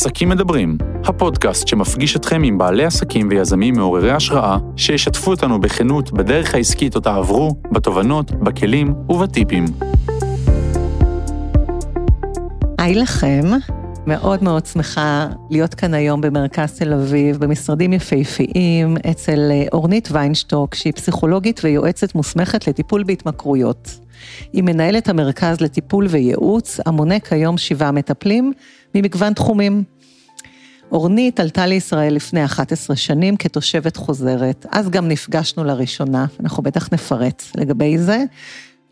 [0.00, 6.54] עסקים מדברים, הפודקאסט שמפגיש אתכם עם בעלי עסקים ויזמים מעוררי השראה, שישתפו אותנו בכנות בדרך
[6.54, 9.64] העסקית אותה עברו, בתובנות, בכלים ובטיפים.
[12.78, 13.40] היי לכם,
[14.06, 20.74] מאוד מאוד שמחה להיות כאן היום במרכז תל אביב, במשרדים יפהפיים, אצל אה, אורנית ויינשטוק,
[20.74, 24.00] שהיא פסיכולוגית ויועצת מוסמכת לטיפול בהתמכרויות.
[24.52, 28.52] היא מנהלת המרכז לטיפול וייעוץ, המונה כיום שבעה מטפלים
[28.94, 29.84] ממגוון תחומים.
[30.92, 37.42] אורנית עלתה לישראל לפני 11 שנים כתושבת חוזרת, אז גם נפגשנו לראשונה, אנחנו בטח נפרט
[37.56, 38.24] לגבי זה,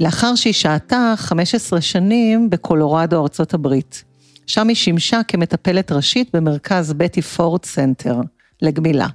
[0.01, 4.05] לאחר שהיא שהתה 15 שנים בקולורדו, ארצות הברית.
[4.47, 8.21] שם היא שימשה כמטפלת ראשית במרכז בטי פורד סנטר
[8.63, 9.07] לגמילה.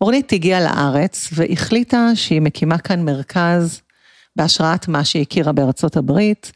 [0.00, 3.80] אורנית הגיעה לארץ והחליטה שהיא מקימה כאן מרכז
[4.36, 6.52] בהשראת מה שהיא הכירה בארצות הברית,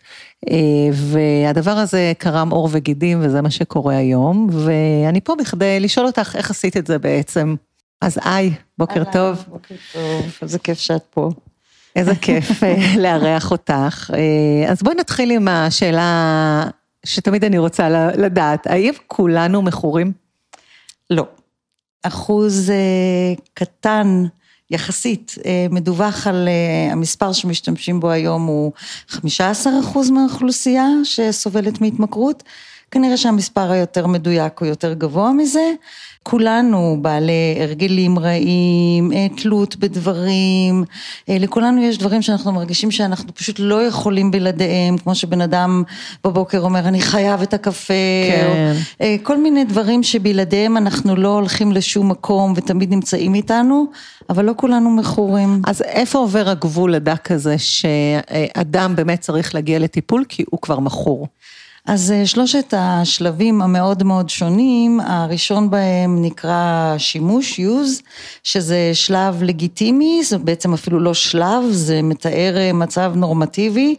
[0.50, 0.56] אה,
[0.92, 6.50] והדבר הזה קרם עור וגידים וזה מה שקורה היום, ואני פה בכדי לשאול אותך איך
[6.50, 7.54] עשית את זה בעצם.
[8.00, 9.44] אז היי, בוקר טוב.
[9.48, 11.30] בוקר טוב, איזה כיף שאת פה.
[11.96, 14.10] איזה כיף אה, לארח אותך.
[14.14, 16.64] אה, אז בואי נתחיל עם השאלה
[17.06, 20.12] שתמיד אני רוצה לדעת, האם כולנו מכורים?
[21.10, 21.26] לא.
[22.02, 22.72] אחוז
[23.54, 24.24] קטן
[24.70, 25.34] יחסית
[25.70, 26.48] מדווח על
[26.92, 28.72] המספר שמשתמשים בו היום הוא
[29.08, 32.42] 15 אחוז מהאוכלוסייה שסובלת מהתמכרות.
[32.94, 35.72] כנראה שהמספר היותר מדויק הוא יותר גבוה מזה.
[36.22, 40.84] כולנו בעלי הרגלים רעים, תלות בדברים,
[41.28, 45.82] לכולנו יש דברים שאנחנו מרגישים שאנחנו פשוט לא יכולים בלעדיהם, כמו שבן אדם
[46.24, 47.94] בבוקר אומר אני חייב את הקפה,
[48.30, 48.72] כן.
[49.00, 53.86] או כל מיני דברים שבלעדיהם אנחנו לא הולכים לשום מקום ותמיד נמצאים איתנו,
[54.30, 55.62] אבל לא כולנו מכורים.
[55.66, 61.28] אז איפה עובר הגבול הדק הזה שאדם באמת צריך להגיע לטיפול כי הוא כבר מכור?
[61.86, 68.02] אז שלושת השלבים המאוד מאוד שונים, הראשון בהם נקרא שימוש, use,
[68.42, 73.96] שזה שלב לגיטימי, זה בעצם אפילו לא שלב, זה מתאר מצב נורמטיבי,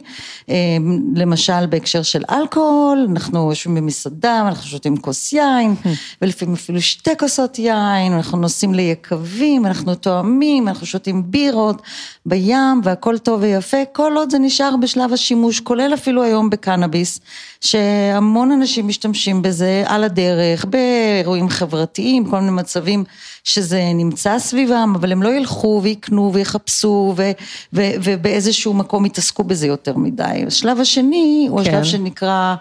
[1.14, 5.74] למשל בהקשר של אלכוהול, אנחנו יושבים במסעדה, אנחנו שותים כוס יין,
[6.22, 11.82] ולפעמים אפילו שתי כוסות יין, אנחנו נוסעים ליקבים, אנחנו תואמים, אנחנו שותים בירות
[12.26, 17.20] בים והכל טוב ויפה, כל עוד זה נשאר בשלב השימוש, כולל אפילו היום בקנאביס.
[17.66, 23.04] שהמון אנשים משתמשים בזה על הדרך, באירועים חברתיים, כל מיני מצבים
[23.46, 27.30] שזה נמצא סביבם, אבל הם לא ילכו ויקנו ויחפשו ו,
[27.72, 30.44] ו, ובאיזשהו מקום יתעסקו בזה יותר מדי.
[30.46, 31.70] השלב השני הוא כן.
[31.70, 32.54] השלב שנקרא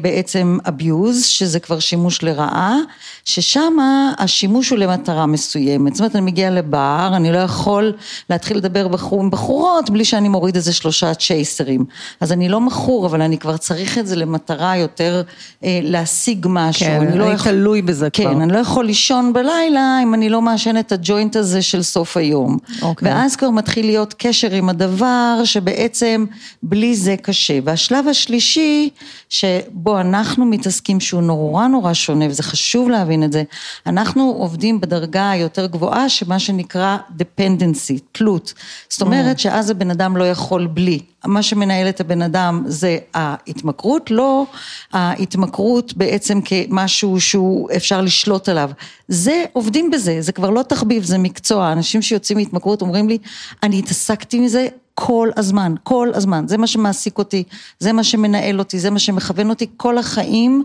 [0.00, 2.76] בעצם abuse, שזה כבר שימוש לרעה,
[3.24, 3.76] ששם
[4.18, 5.94] השימוש הוא למטרה מסוימת.
[5.94, 7.92] זאת אומרת, אני מגיעה לבר, אני לא יכול
[8.30, 11.84] להתחיל לדבר בחור עם בחורות בלי שאני מוריד איזה שלושה צ'ייסרים.
[12.20, 15.22] אז אני לא מכור, אבל אני כבר צריך את זה למטרה יותר
[15.64, 16.86] אה, להשיג משהו.
[16.86, 17.52] כן, אני לא יכול...
[17.52, 18.34] תלוי בזה כן, כבר.
[18.34, 22.16] כן, אני לא יכול לישון בלילה אם אני לא מעשן את הג'וינט הזה של סוף
[22.16, 22.58] היום.
[22.82, 23.08] אוקיי.
[23.08, 26.24] ואז כבר מתחיל להיות קשר עם הדבר שבעצם
[26.62, 27.58] בלי זה קשה.
[27.64, 28.90] והשלב השלישי,
[29.28, 33.42] שבו אנחנו מתעסקים שהוא נורא נורא שונה, וזה חשוב להבין את זה,
[33.86, 38.54] אנחנו עובדים בדרגה היותר גבוהה, שמה שנקרא dependency, תלות.
[38.88, 41.00] זאת אומרת שאז הבן אדם לא יכול בלי.
[41.26, 44.46] מה שמנהל את הבן אדם זה ההתמכרות, לא
[44.92, 48.70] ההתמכרות בעצם כמשהו שהוא אפשר לשלוט עליו.
[49.08, 51.72] זה, עובדים בזה, זה כבר לא תחביב, זה מקצוע.
[51.72, 53.18] אנשים שיוצאים מהתמכרות אומרים לי,
[53.62, 57.44] אני התעסקתי מזה כל הזמן, כל הזמן, זה מה שמעסיק אותי,
[57.78, 60.62] זה מה שמנהל אותי, זה מה שמכוון אותי, כל החיים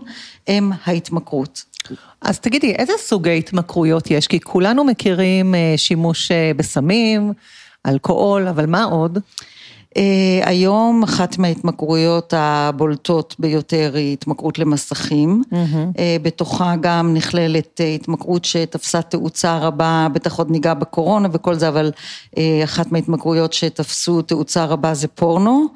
[0.48, 1.64] הם ההתמכרות.
[2.22, 4.26] אז תגידי, איזה סוגי התמכרויות יש?
[4.26, 7.32] כי כולנו מכירים שימוש בסמים,
[7.86, 9.18] אלכוהול, אבל מה עוד?
[10.42, 16.00] היום אחת מההתמכרויות הבולטות ביותר היא התמכרות למסכים, mm-hmm.
[16.22, 21.90] בתוכה גם נכללת התמכרות שתפסה תאוצה רבה, בטח עוד ניגע בקורונה וכל זה, אבל
[22.64, 25.66] אחת מההתמכרויות שתפסו תאוצה רבה זה פורנו.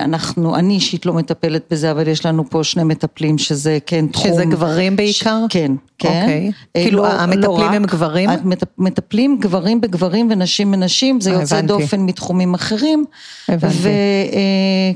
[0.00, 4.32] אנחנו, אני אישית לא מטפלת בזה, אבל יש לנו פה שני מטפלים שזה כן תחום.
[4.32, 5.44] שזה גברים בעיקר?
[5.48, 6.08] כן, כן.
[6.08, 8.30] אוקיי, כאילו לא, המטפלים לא הם גברים?
[8.78, 13.04] מטפלים גברים בגברים ונשים בנשים, זה יוצא דופן מתחומים אחרים.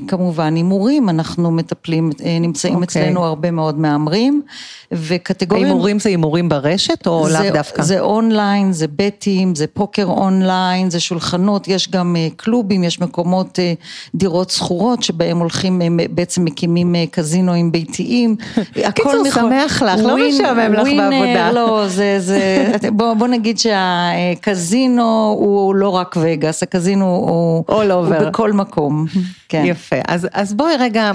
[0.05, 2.09] וכמובן הימורים, אנחנו מטפלים,
[2.41, 2.83] נמצאים okay.
[2.83, 4.41] אצלנו הרבה מאוד מהמרים,
[4.91, 5.67] וקטגוריה...
[5.67, 7.83] הימורים זה הימורים ברשת או לאו דווקא?
[7.83, 13.59] זה אונליין, זה בטים, זה פוקר אונליין, זה שולחנות, יש גם קלובים, יש מקומות,
[14.15, 18.35] דירות שכורות שבהם הולכים, בעצם מקימים קזינואים ביתיים.
[18.95, 21.51] קיצור, שמח לך, לא משעמם לך בעבודה.
[21.51, 27.63] לא, זה, זה, בוא, בוא נגיד שהקזינו הוא לא רק וגאס, הקזינו הוא,
[28.07, 29.05] הוא בכל מקום.
[29.49, 29.63] כן.
[29.65, 31.11] יפה, אז, אז בואי רגע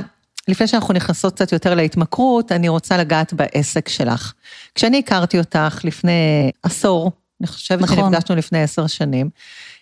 [0.48, 4.32] לפני שאנחנו נכנסות קצת יותר להתמכרות, אני רוצה לגעת בעסק שלך.
[4.75, 7.96] כשאני הכרתי אותך לפני עשור, אני חושבת נכון.
[7.96, 9.31] שנפגשנו לפני עשר שנים,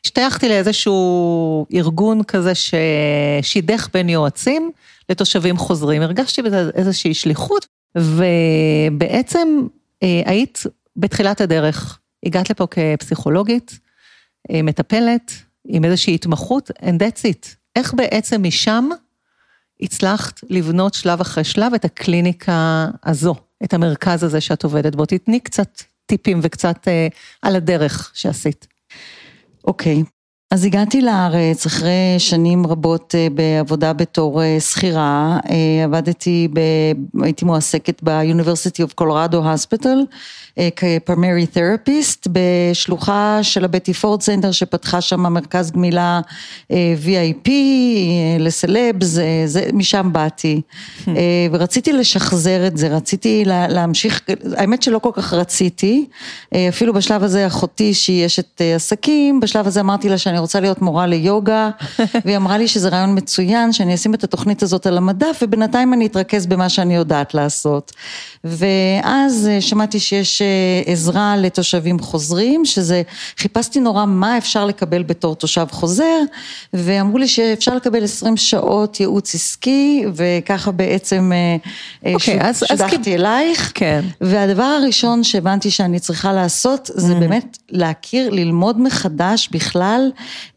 [0.05, 4.71] השתייכתי לאיזשהו ארגון כזה ששידך בין יועצים
[5.09, 6.03] לתושבים חוזרים.
[6.03, 7.67] הרגשתי בזה איזושהי שליחות,
[7.97, 9.49] ובעצם
[10.03, 10.63] אה, היית
[10.97, 11.99] בתחילת הדרך.
[12.25, 13.79] הגעת לפה כפסיכולוגית,
[14.51, 15.33] אה, מטפלת,
[15.65, 17.49] עם איזושהי התמחות, and that's it.
[17.77, 18.89] איך בעצם משם
[19.81, 23.35] הצלחת לבנות שלב אחרי שלב את הקליניקה הזו,
[23.65, 25.07] את המרכז הזה שאת עובדת בו?
[25.07, 27.09] תתני קצת טיפים וקצת אה,
[27.43, 28.67] על הדרך שעשית.
[29.65, 30.03] אוקיי.
[30.51, 36.61] אז הגעתי לארץ אחרי שנים רבות אה, בעבודה בתור אה, שכירה, אה, עבדתי, ב,
[37.23, 39.99] הייתי מועסקת ב-University of Colorado Hospital
[40.77, 46.21] כפרמרי תרפיסט בשלוחה של ה-Betty Ford Center שפתחה שם מרכז גמילה
[46.71, 47.51] VIP
[48.39, 49.07] לסלבס,
[49.45, 50.61] זה, משם באתי.
[51.53, 54.21] ורציתי לשחזר את זה, רציתי להמשיך,
[54.57, 56.07] האמת שלא כל כך רציתי,
[56.69, 60.83] אפילו בשלב הזה אחותי שהיא אשת עסקים, בשלב הזה אמרתי לה שאני אני רוצה להיות
[60.83, 61.71] מורה ליוגה,
[62.25, 66.07] והיא אמרה לי שזה רעיון מצוין, שאני אשים את התוכנית הזאת על המדף, ובינתיים אני
[66.07, 67.93] אתרכז במה שאני יודעת לעשות.
[68.45, 70.47] ואז אה, שמעתי שיש אה,
[70.87, 73.03] עזרה לתושבים חוזרים, שזה,
[73.39, 76.19] חיפשתי נורא מה אפשר לקבל בתור תושב חוזר,
[76.75, 83.15] ואמרו לי שאפשר לקבל 20 שעות ייעוץ עסקי, וככה בעצם okay, אה, אוקיי, אז, שודחתי
[83.15, 83.73] אז אלייך.
[83.75, 84.05] כן.
[84.21, 87.17] והדבר הראשון שהבנתי שאני צריכה לעשות, זה mm.
[87.17, 90.11] באמת להכיר, ללמוד מחדש בכלל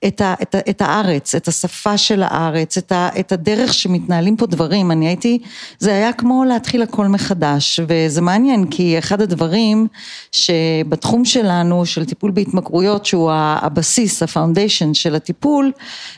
[0.07, 4.37] את, ה, את, ה, את הארץ, את השפה של הארץ, את, ה, את הדרך שמתנהלים
[4.37, 4.91] פה דברים.
[4.91, 5.39] אני הייתי,
[5.79, 9.87] זה היה כמו להתחיל הכל מחדש, וזה מעניין, כי אחד הדברים
[10.31, 15.71] שבתחום שלנו, של טיפול בהתמכרויות, שהוא הבסיס, ה-foundation של הטיפול,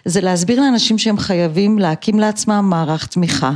[0.05, 3.51] זה להסביר לאנשים שהם חייבים להקים לעצמם מערך תמיכה.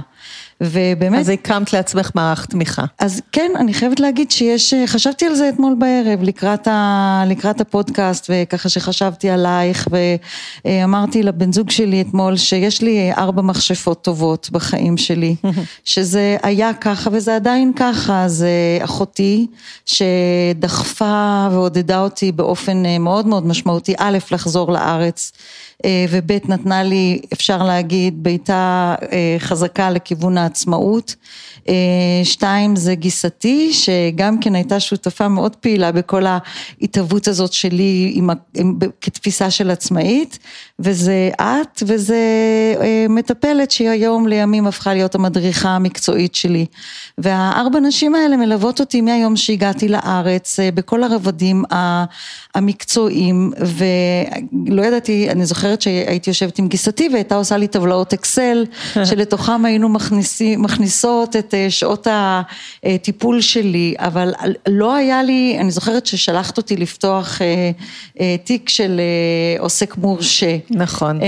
[0.62, 1.20] ובאמת...
[1.20, 2.86] אז הקמת לעצמך מערך תמיכה.
[3.00, 8.30] אז כן, אני חייבת להגיד שיש, חשבתי על זה אתמול בערב לקראת, ה, לקראת הפודקאסט
[8.30, 9.88] וככה שחשבתי עלייך
[10.66, 15.36] ואמרתי לבן זוג שלי אתמול שיש לי ארבע מכשפות טובות בחיים שלי,
[15.84, 18.50] שזה היה ככה וזה עדיין ככה, זה
[18.82, 19.48] אחותי
[19.86, 25.32] שדחפה ועודדה אותי באופן מאוד מאוד משמעותי, א', לחזור לארץ.
[25.86, 31.16] אה, וב' נתנה לי, אפשר להגיד, בעיטה אה, חזקה לכיוון העצמאות.
[31.70, 31.74] אה,
[32.24, 38.80] שתיים זה גיסתי, שגם כן הייתה שותפה מאוד פעילה בכל ההתהוות הזאת שלי עם, עם,
[39.02, 40.40] כתפיסה של עצמאית,
[40.80, 42.18] וזה את, וזה
[43.10, 46.66] מטפלת שהיא היום לימים הפכה להיות המדריכה המקצועית שלי.
[47.18, 51.64] והארבע נשים האלה מלוות אותי מהיום שהגעתי לארץ, בכל הרבדים
[52.56, 58.66] המקצועיים, ולא ידעתי, אני זוכרת שהייתי יושבת עם גיסתי והייתה עושה לי טבלאות אקסל,
[59.10, 62.08] שלתוכם היינו מכניסי, מכניסות את אה, שעות
[62.84, 64.34] הטיפול שלי, אבל
[64.68, 67.72] לא היה לי, אני זוכרת ששלחת אותי לפתוח אה,
[68.20, 69.02] אה, תיק של
[69.60, 70.58] עוסק מורשה.
[70.72, 71.20] נכון.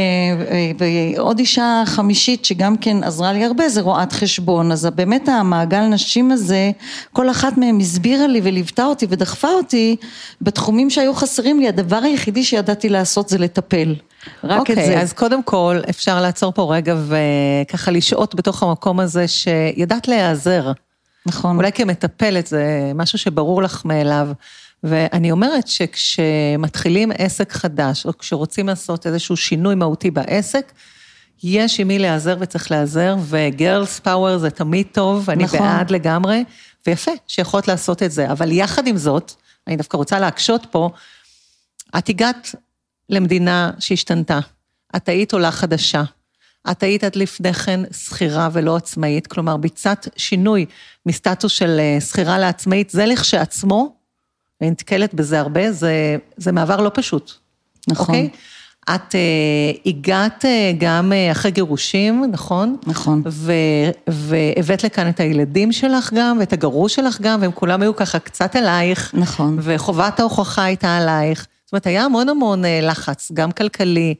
[0.78, 6.32] ועוד אישה חמישית שגם כן עזרה לי הרבה, זה רואת חשבון, אז באמת המעגל נשים
[6.32, 6.72] הזה,
[7.14, 9.96] כל אחת מהן הסבירה לי וליוותה אותי ודחפה אותי
[10.42, 13.96] בתחומים שהיו חסרים לי, הדבר היחידי שידעתי לעשות זה לטפל.
[14.44, 15.02] רק okay, את אוקיי, זה.
[15.02, 20.72] אז קודם כל, אפשר לעצור פה רגע וככה לשהות בתוך המקום הזה שידעת להיעזר.
[21.26, 21.56] נכון.
[21.56, 24.28] אולי כמטפלת זה משהו שברור לך מאליו.
[24.84, 30.72] ואני אומרת שכשמתחילים עסק חדש, או כשרוצים לעשות איזשהו שינוי מהותי בעסק,
[31.44, 35.60] יש עם מי להיעזר וצריך להיעזר, וגרלס פאוור זה תמיד טוב, אני נכון.
[35.60, 36.44] בעד לגמרי,
[36.88, 38.32] ויפה שיכולת לעשות את זה.
[38.32, 39.32] אבל יחד עם זאת,
[39.68, 40.90] אני דווקא רוצה להקשות פה,
[41.98, 42.56] את הגעת
[43.10, 44.40] למדינה שהשתנתה.
[44.96, 46.04] את היית עולה חדשה.
[46.72, 50.66] את היית עד לפני כן שכירה ולא עצמאית, כלומר ביצעת שינוי
[51.06, 53.99] מסטטוס של אה, שכירה לעצמאית, זה לכשעצמו,
[54.62, 57.32] ואני נתקלת בזה הרבה, זה, זה מעבר לא פשוט.
[57.88, 58.16] נכון.
[58.16, 58.30] אוקיי?
[58.96, 60.48] את uh, הגעת uh,
[60.78, 62.78] גם uh, אחרי גירושים, נכון?
[62.88, 63.24] נכון.
[64.08, 68.56] והבאת לכאן את הילדים שלך גם, ואת הגרוש שלך גם, והם כולם היו ככה קצת
[68.56, 69.12] אלייך.
[69.14, 69.58] נכון.
[69.62, 71.48] וחובת ההוכחה הייתה עלייך.
[71.66, 74.16] זאת אומרת, היה המון המון אה, לחץ, גם כלכלי,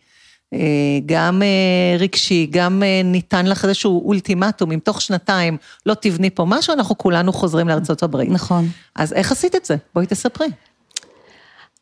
[1.06, 6.74] גם אה, רגשי, גם ניתן לך איזשהו אולטימטום, אם תוך שנתיים לא תבני פה משהו,
[6.74, 8.30] אנחנו כולנו חוזרים לארצות הברית.
[8.30, 8.70] נכון.
[8.96, 9.76] אז איך עשית את זה?
[9.96, 10.48] בואי תספרי.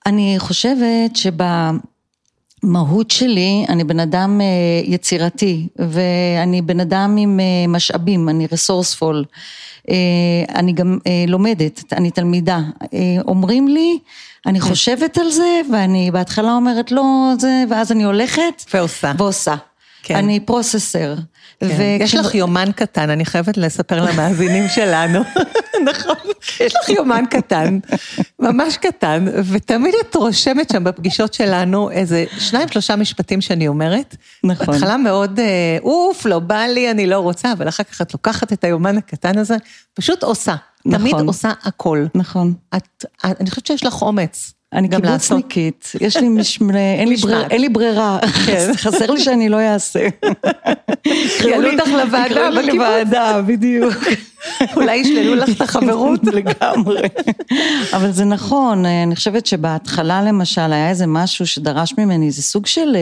[0.06, 4.42] אני חושבת שבמהות שלי, אני בן אדם
[4.84, 9.26] יצירתי, ואני בן אדם עם משאבים, אני רסורספול.
[10.56, 10.98] אני גם
[11.28, 12.60] לומדת, אני תלמידה.
[13.28, 14.00] אומרים לי,
[14.48, 14.62] אני.
[14.62, 18.64] חושבת על זה, ואני בהתחלה אומרת לא, זה, ואז אני הולכת.
[18.74, 19.12] ועושה.
[19.18, 19.56] ועושה.
[20.04, 20.16] כן.
[20.16, 21.16] אני פרוססר.
[21.60, 21.98] כן.
[22.00, 25.20] יש לך יומן קטן, אני חייבת לספר למאזינים שלנו.
[25.90, 26.16] נכון,
[26.60, 27.80] יש לך יומן קטן,
[28.40, 34.16] ממש קטן, ותמיד את רושמת שם בפגישות שלנו איזה שניים, שלושה משפטים שאני אומרת.
[34.44, 34.66] נכון.
[34.66, 38.54] בהתחלה מאוד, אה, אוף, לא בא לי, אני לא רוצה, אבל אחר כך את לוקחת
[38.54, 39.56] את היומן הקטן הזה,
[39.94, 40.56] פשוט עושה.
[40.86, 41.00] נכון.
[41.00, 42.06] תמיד עושה הכל.
[42.16, 42.54] נכון.
[42.76, 44.54] את, אני חושבת שיש לך אומץ.
[44.74, 47.14] אני קיבוצניקית, יש לי משמנה, אין,
[47.50, 48.72] אין לי ברירה, כן.
[48.84, 50.08] חסר לי שאני לא אעשה.
[51.46, 52.74] יעלו אותך לוועדה בקיבוץ.
[52.74, 53.94] לוועדה, בדיוק.
[54.76, 56.20] אולי ישללו לך את החברות.
[56.34, 57.02] לגמרי.
[57.94, 62.98] אבל זה נכון, אני חושבת שבהתחלה למשל היה איזה משהו שדרש ממני, זה סוג של...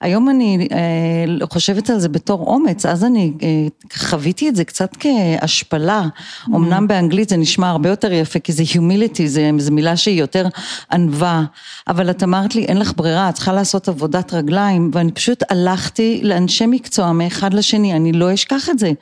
[0.00, 3.48] היום אני אה, חושבת על זה בתור אומץ, אז אני אה,
[3.94, 6.02] חוויתי את זה קצת כהשפלה.
[6.02, 6.56] Mm.
[6.56, 9.26] אמנם באנגלית זה נשמע הרבה יותר יפה, כי זה humility,
[9.58, 10.46] זו מילה שהיא יותר
[10.92, 11.44] ענווה.
[11.88, 16.20] אבל את אמרת לי, אין לך ברירה, את צריכה לעשות עבודת רגליים, ואני פשוט הלכתי
[16.22, 18.92] לאנשי מקצוע מאחד לשני, אני לא אשכח את זה.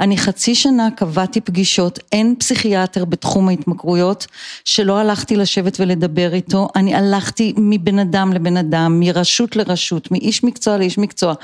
[0.00, 4.26] אני חצי שנה קבעתי פגישות, אין פסיכיאטר בתחום ההתמכרויות,
[4.64, 10.76] שלא הלכתי לשבת ולדבר איתו, אני הלכתי מבן אדם לבן אדם, מרשות לרשות, מאיש מקצוע
[10.76, 11.34] לאיש מקצוע.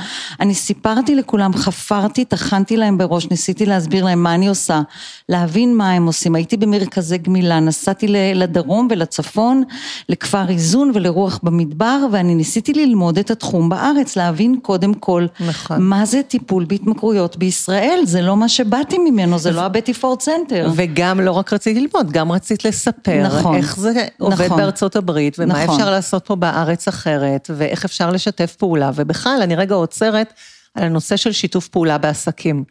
[0.41, 4.81] אני סיפרתי לכולם, חפרתי, טחנתי להם בראש, ניסיתי להסביר להם מה אני עושה,
[5.29, 6.35] להבין מה הם עושים.
[6.35, 9.63] הייתי במרכזי גמילה, נסעתי לדרום ולצפון,
[10.09, 15.83] לכפר איזון ולרוח במדבר, ואני ניסיתי ללמוד את התחום בארץ, להבין קודם כל, נכון.
[15.83, 20.71] מה זה טיפול בהתמכרויות בישראל, זה לא מה שבאתי ממנו, זה לא ה-Betty Ford Center.
[20.75, 25.37] וגם לא רק רציתי ללמוד, גם רצית לספר, נכון, איך זה עובד נכון, בארצות הברית,
[25.39, 25.75] ומה נכון.
[25.75, 30.33] אפשר לעשות פה בארץ אחרת, ואיך אפשר לשתף פעולה, ובכלל, אני רגע עוצרת
[30.75, 32.65] על הנושא של שיתוף פעולה בעסקים.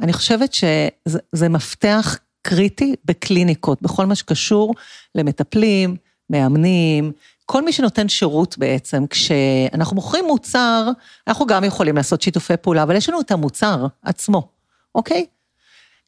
[0.00, 4.74] אני חושבת שזה מפתח קריטי בקליניקות, בכל מה שקשור
[5.14, 5.96] למטפלים,
[6.30, 7.12] מאמנים,
[7.46, 10.90] כל מי שנותן שירות בעצם, כשאנחנו מוכרים מוצר,
[11.28, 14.48] אנחנו גם יכולים לעשות שיתופי פעולה, אבל יש לנו את המוצר עצמו,
[14.94, 15.26] אוקיי?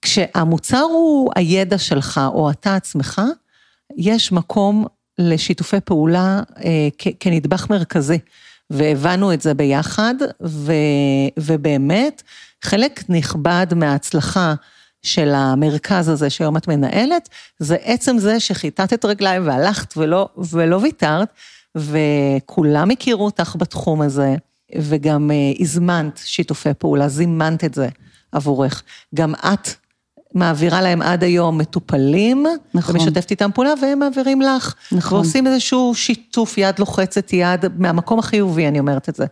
[0.03, 3.23] כשהמוצר הוא הידע שלך או אתה עצמך,
[3.97, 4.87] יש מקום
[5.19, 6.89] לשיתופי פעולה אה,
[7.21, 8.19] כנדבך מרכזי.
[8.73, 10.73] והבנו את זה ביחד, ו,
[11.39, 12.23] ובאמת,
[12.63, 14.55] חלק נכבד מההצלחה
[15.03, 21.29] של המרכז הזה שהיום את מנהלת, זה עצם זה שחיטטת רגליים והלכת ולא, ולא ויתרת,
[21.77, 24.35] וכולם הכירו אותך בתחום הזה,
[24.77, 27.89] וגם אה, הזמנת שיתופי פעולה, זימנת את זה
[28.33, 28.83] עבורך.
[29.15, 29.69] גם את
[30.35, 32.97] מעבירה להם עד היום מטופלים, נכון.
[32.97, 34.75] ומשתפת איתם פעולה, והם מעבירים לך.
[34.93, 35.19] נכון.
[35.19, 39.27] ועושים איזשהו שיתוף יד לוחצת יד, מהמקום החיובי, אני אומרת את זה.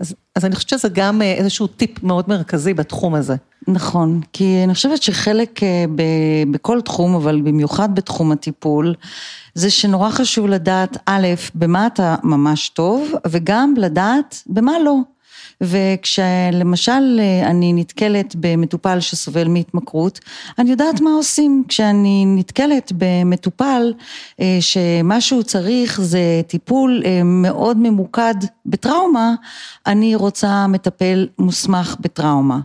[0.00, 3.34] אז, אז אני חושבת שזה גם אה, איזשהו טיפ מאוד מרכזי בתחום הזה.
[3.68, 6.02] נכון, כי אני חושבת שחלק אה, ב,
[6.50, 8.94] בכל תחום, אבל במיוחד בתחום הטיפול,
[9.54, 14.96] זה שנורא חשוב לדעת, א', במה אתה ממש טוב, וגם לדעת במה לא.
[15.60, 20.20] וכשלמשל אה, אני נתקלת במטופל שסובל מהתמכרות,
[20.58, 21.64] אני יודעת מה עושים.
[21.68, 23.92] כשאני נתקלת במטופל
[24.40, 28.34] אה, שמה שהוא צריך זה טיפול אה, מאוד ממוקד
[28.66, 29.34] בטראומה,
[29.86, 32.60] אני רוצה מטפל מוסמך בטראומה.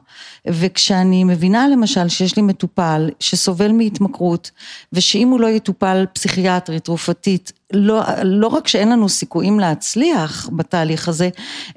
[0.47, 4.51] וכשאני מבינה למשל שיש לי מטופל שסובל מהתמכרות,
[4.93, 11.29] ושאם הוא לא יטופל פסיכיאטרית, תרופתית, לא, לא רק שאין לנו סיכויים להצליח בתהליך הזה,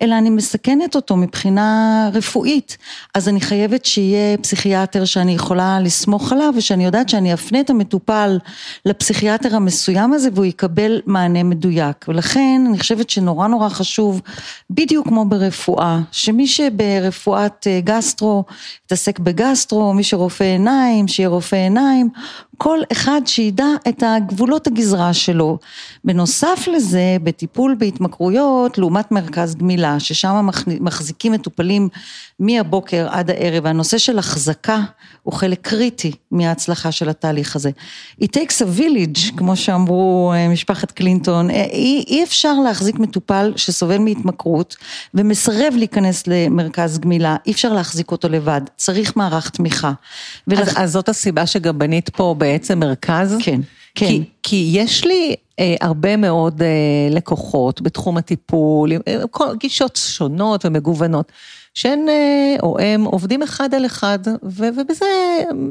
[0.03, 2.77] אלא אני מסכנת אותו מבחינה רפואית.
[3.15, 8.39] אז אני חייבת שיהיה פסיכיאטר שאני יכולה לסמוך עליו, ושאני יודעת שאני אפנה את המטופל
[8.87, 12.05] לפסיכיאטר המסוים הזה, והוא יקבל מענה מדויק.
[12.09, 14.21] ולכן אני חושבת שנורא נורא חשוב,
[14.71, 18.45] בדיוק כמו ברפואה, שמי שברפואת אה, גסטרו,
[18.87, 22.09] יתעסק בגסטרו, מי שרופא עיניים, שיהיה רופא עיניים,
[22.59, 25.59] כל אחד שידע את הגבולות הגזרה שלו.
[26.05, 30.49] בנוסף לזה, בטיפול בהתמכרויות, לעומת מרכז גמילה, ששם
[30.81, 31.89] מחזיקים מטופלים
[32.41, 34.81] מהבוקר עד הערב, והנושא של החזקה
[35.23, 37.71] הוא חלק קריטי מההצלחה של התהליך הזה.
[38.23, 43.53] It takes a village, כמו שאמרו אה, משפחת קלינטון, אה, אי, אי אפשר להחזיק מטופל
[43.57, 44.77] שסובל מהתמכרות
[45.15, 49.93] ומסרב להיכנס למרכז גמילה, אי אפשר להחזיק אותו לבד, צריך מערך תמיכה.
[50.49, 50.69] ולכ...
[50.69, 53.37] אז, אז זאת הסיבה שגם בנית פה בעצם מרכז?
[53.41, 53.61] כן.
[53.95, 54.07] כן.
[54.07, 56.69] כי, כי יש לי אה, הרבה מאוד אה,
[57.11, 61.33] לקוחות בתחום הטיפול, עם אה, כל גישות שונות ומגוונות,
[61.75, 65.07] שהן אה, או הם עובדים אחד על אחד, ו, ובזה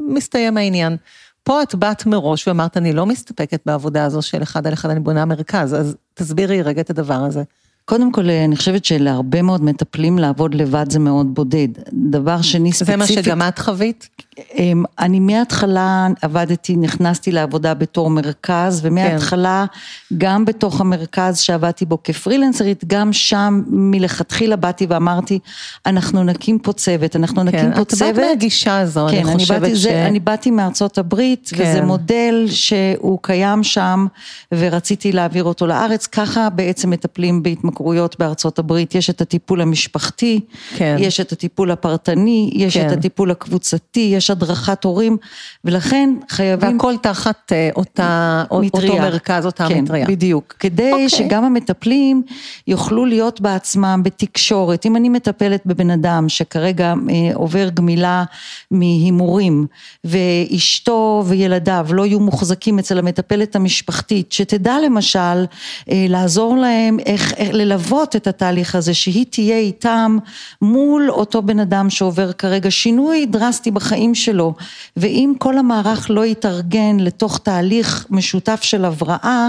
[0.08, 0.96] מסתיים העניין.
[1.42, 5.00] פה את באת מראש ואמרת, אני לא מסתפקת בעבודה הזו של אחד על אחד, אני
[5.00, 7.42] בונה מרכז, אז תסבירי רגע את הדבר הזה.
[7.84, 11.68] קודם כל, אני חושבת שלהרבה מאוד מטפלים לעבוד לבד זה מאוד בודד.
[12.10, 13.06] דבר שני ספציפית...
[13.06, 14.08] זה מה שגם את חווית?
[14.58, 20.14] אמ, אני מההתחלה עבדתי, נכנסתי לעבודה בתור מרכז, ומההתחלה כן.
[20.18, 25.38] גם בתוך המרכז שעבדתי בו כפרילנסרית, גם שם מלכתחילה באתי ואמרתי,
[25.86, 28.00] אנחנו נקים פה צוות, אנחנו כן, נקים פה צוות.
[28.00, 29.78] כן, את באת מהגישה הזו, כן, אני חושבת אני ש...
[29.78, 31.62] זה, אני באתי מארצות הברית, כן.
[31.62, 34.06] וזה מודל שהוא קיים שם,
[34.52, 40.40] ורציתי להעביר אותו לארץ, ככה בעצם מטפלים בהתמכרויות בארצות הברית, יש את הטיפול המשפחתי,
[40.76, 40.96] כן.
[40.98, 42.86] יש את הטיפול הפרטני, יש כן.
[42.86, 45.16] את הטיפול הקבוצתי, יש הדרכת הורים,
[45.64, 46.72] ולכן חייבים...
[46.72, 48.90] והכל תחת אה, אותה, מטריה.
[48.90, 50.06] אותו מרכז, אותה כן, מטריה.
[50.06, 50.54] בדיוק.
[50.58, 50.92] כדי okay.
[50.92, 51.08] אוקיי.
[51.08, 52.22] שגם המטפלים
[52.66, 54.86] יוכלו להיות בעצמם בתקשורת.
[54.86, 58.24] אם אני מטפלת בבן אדם שכרגע אה, עובר גמילה
[58.70, 59.66] מהימורים,
[60.04, 65.44] ואשתו וילדיו לא יהיו מוחזקים אצל המטפלת המשפחתית, שתדע למשל
[65.90, 70.18] אה, לעזור להם איך, איך ללוות את התהליך הזה, שהיא תהיה איתם
[70.62, 74.54] מול אותו בן אדם שעובר כרגע שינוי דרסטי בחיים שלו,
[74.96, 79.48] ואם כל המערך לא יתארגן לתוך תהליך משותף של הבראה,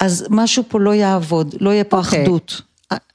[0.00, 2.04] אז משהו פה לא יעבוד, לא יהיה פה okay.
[2.04, 2.22] אוקיי.
[2.22, 2.62] אחדות.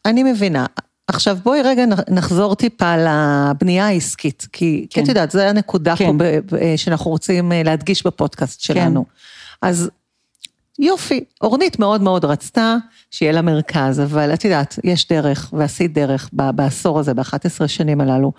[0.06, 0.66] אני מבינה.
[1.08, 5.04] עכשיו בואי רגע נחזור טיפה לבנייה העסקית, כי כן.
[5.04, 6.06] את יודעת, זו הנקודה כן.
[6.06, 9.06] פה ב, ב, שאנחנו רוצים אה, להדגיש בפודקאסט שלנו.
[9.06, 9.68] כן.
[9.68, 9.90] אז
[10.80, 12.76] יופי, אורנית מאוד מאוד רצתה
[13.12, 18.32] שיהיה לה מרכז, אבל את יודעת, יש דרך, ועשית דרך בעשור הזה, ב-11 שנים הללו.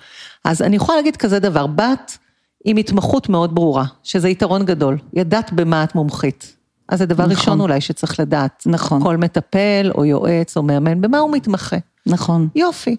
[0.44, 2.18] אז אני יכולה להגיד כזה דבר, בת
[2.68, 6.56] עם התמחות מאוד ברורה, שזה יתרון גדול, ידעת במה את מומחית.
[6.88, 7.36] אז זה דבר נכון.
[7.36, 8.62] ראשון אולי שצריך לדעת.
[8.66, 9.02] נכון.
[9.02, 11.76] כל מטפל או יועץ או מאמן, במה הוא מתמחה.
[12.06, 12.48] נכון.
[12.54, 12.96] יופי.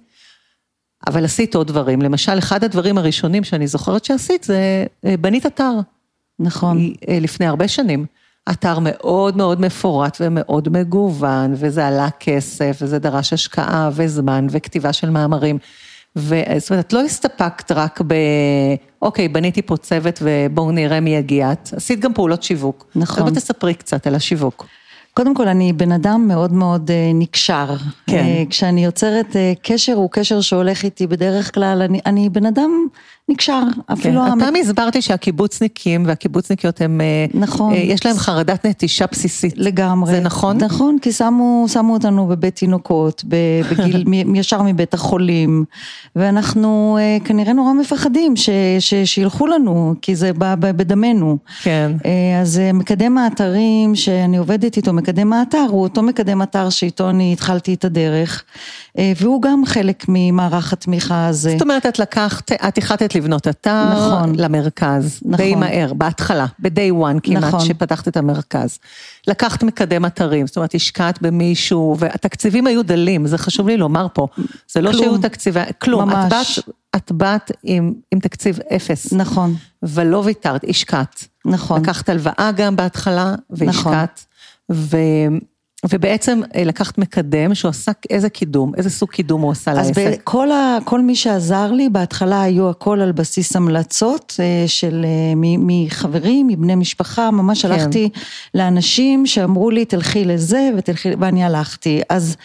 [1.08, 5.74] אבל עשית עוד דברים, למשל, אחד הדברים הראשונים שאני זוכרת שעשית זה אה, בנית אתר.
[6.40, 6.94] נכון.
[7.10, 8.06] אה, לפני הרבה שנים.
[8.52, 15.10] אתר מאוד מאוד מפורט ומאוד מגוון, וזה עלה כסף, וזה דרש השקעה וזמן וכתיבה של
[15.10, 15.58] מאמרים.
[16.18, 18.14] וזאת אומרת, את לא הסתפקת רק ב...
[19.02, 21.52] אוקיי, בניתי פה צוות ובואו נראה מי יגיע.
[21.52, 22.86] את עשית גם פעולות שיווק.
[22.96, 23.18] נכון.
[23.18, 24.66] אז בואי תספרי קצת על השיווק.
[25.14, 27.76] קודם כל, אני בן אדם מאוד מאוד אה, נקשר.
[28.08, 28.18] כן.
[28.18, 32.88] אה, כשאני יוצרת אה, קשר, הוא קשר שהולך איתי בדרך כלל, אני, אני בן אדם
[33.30, 33.62] נקשר,
[33.94, 34.22] אפילו...
[34.22, 34.40] כן.
[34.40, 37.02] פעם הסברת לי שהקיבוצניקים והקיבוצניקיות הם...
[37.34, 37.74] נכון.
[37.74, 39.54] יש להם חרדת נטישה בסיסית.
[39.58, 40.12] לגמרי.
[40.12, 40.58] זה נכון?
[40.58, 43.24] נכון, כי שמו, שמו אותנו בבית תינוקות,
[43.72, 45.66] בגיל, ישר מבית החולים,
[46.16, 51.38] ואנחנו כנראה נורא מפחדים ש, ש, שילכו לנו, כי זה בא בדמנו.
[51.64, 51.92] כן.
[52.42, 57.74] אז מקדם האתרים שאני עובדת איתו, מקדם האתר הוא אותו מקדם אתר שאיתו אני התחלתי
[57.74, 58.44] את הדרך,
[58.98, 61.52] אה, והוא גם חלק ממערך התמיכה הזה.
[61.52, 66.94] זאת אומרת, את לקחת, את החלטת לבנות אתר נכון, למרכז, נכון, די מהר, בהתחלה, ב-day
[67.02, 68.80] one כמעט, נכון, שפתחת את המרכז.
[69.28, 74.28] לקחת מקדם אתרים, זאת אומרת, השקעת במישהו, והתקציבים היו דלים, זה חשוב לי לומר פה.
[74.72, 76.60] זה לא כלום, שהיו תקציבי, כלום, ממש.
[76.60, 79.14] את באת, את באת עם, עם תקציב אפס.
[79.14, 79.56] נכון.
[79.84, 81.28] ולא ויתרת, השקעת.
[81.46, 81.82] נכון.
[81.82, 84.26] לקחת הלוואה גם בהתחלה, והשקעת.
[84.70, 84.84] נכון.
[84.90, 84.98] ו...
[85.86, 89.98] ובעצם אה, לקחת מקדם שהוא עשה איזה קידום, איזה סוג קידום הוא עשה לעסק.
[89.98, 95.06] אז כל, ה, כל מי שעזר לי, בהתחלה היו הכל על בסיס המלצות אה, של
[95.06, 97.72] אה, מחברים, מבני משפחה, ממש כן.
[97.72, 98.10] הלכתי
[98.54, 102.02] לאנשים שאמרו לי תלכי לזה ותלכי, ואני הלכתי.
[102.10, 102.38] אז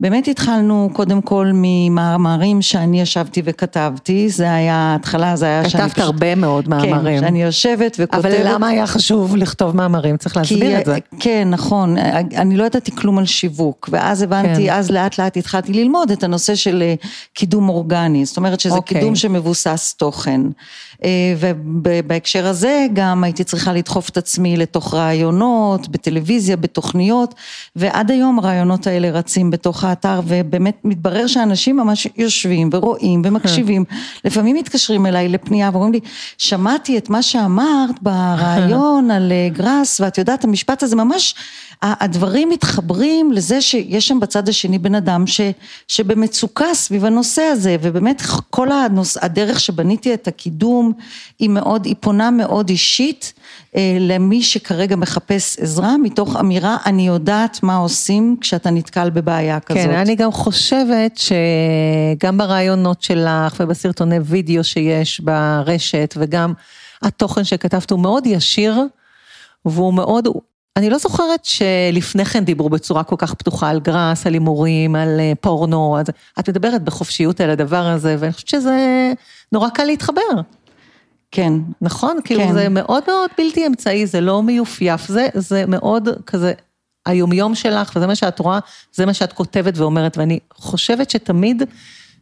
[0.00, 5.82] באמת התחלנו קודם כל ממאמרים שאני ישבתי וכתבתי, זה היה, ההתחלה זה היה שאני...
[5.82, 7.20] כתבת הרבה מאוד מאמרים.
[7.20, 8.24] כן, שאני יושבת וכותבת.
[8.24, 10.16] אבל למה היה חשוב לכתוב מאמרים?
[10.16, 10.98] צריך להסביר כי, את זה.
[11.20, 11.96] כן, נכון,
[12.36, 14.72] אני לא ידעתי כלום על שיווק, ואז הבנתי, כן.
[14.72, 16.94] אז לאט לאט התחלתי ללמוד את הנושא של אה,
[17.34, 18.98] קידום אורגני, זאת אומרת שזה אוקיי.
[18.98, 20.40] קידום שמבוסס תוכן.
[21.04, 21.34] אה,
[21.82, 27.34] ובהקשר הזה גם הייתי צריכה לדחוף את עצמי לתוך רעיונות, בטלוויזיה, בתוכניות,
[27.76, 33.84] ועד היום הרעיונות האלה רצים בתוך האתר, ובאמת מתברר שאנשים ממש יושבים ורואים ומקשיבים.
[34.24, 36.00] לפעמים מתקשרים אליי לפנייה ואומרים לי,
[36.38, 41.34] שמעתי את מה שאמרת ברעיון על אה, גראס, ואת יודעת, המשפט הזה ממש...
[41.82, 45.40] הדברים מתחברים לזה שיש שם בצד השני בן אדם ש,
[45.88, 50.89] שבמצוקה סביב הנושא הזה, ובאמת כל הנוס, הדרך שבניתי את הקידום
[51.38, 53.32] היא מאוד, היא פונה מאוד אישית
[53.76, 59.82] אה, למי שכרגע מחפש עזרה, מתוך אמירה, אני יודעת מה עושים כשאתה נתקל בבעיה כזאת.
[59.82, 66.52] כן, אני גם חושבת שגם ברעיונות שלך ובסרטוני וידאו שיש ברשת, וגם
[67.02, 68.80] התוכן שכתבת הוא מאוד ישיר.
[69.64, 70.28] והוא מאוד,
[70.76, 75.20] אני לא זוכרת שלפני כן דיברו בצורה כל כך פתוחה על גראס, על הימורים, על
[75.20, 76.06] אה, פורנו, אז
[76.40, 79.12] את מדברת בחופשיות על הדבר הזה, ואני חושבת שזה
[79.52, 80.40] נורא קל להתחבר.
[81.30, 81.52] כן.
[81.80, 82.18] נכון?
[82.24, 82.52] כאילו כן.
[82.52, 86.52] זה מאוד מאוד בלתי אמצעי, זה לא מיופייף, זה, זה מאוד כזה
[87.06, 88.58] היומיום שלך, וזה מה שאת רואה,
[88.92, 91.62] זה מה שאת כותבת ואומרת, ואני חושבת שתמיד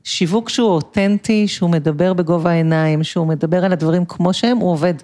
[0.04, 4.94] שיווק שהוא אותנטי, שהוא מדבר בגובה העיניים, שהוא מדבר על הדברים כמו שהם, הוא עובד.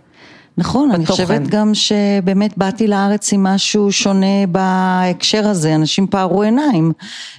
[0.58, 1.22] נכון, אני בתוכן.
[1.24, 6.92] חושבת גם שבאמת באתי לארץ עם משהו שונה בהקשר הזה, אנשים פערו עיניים,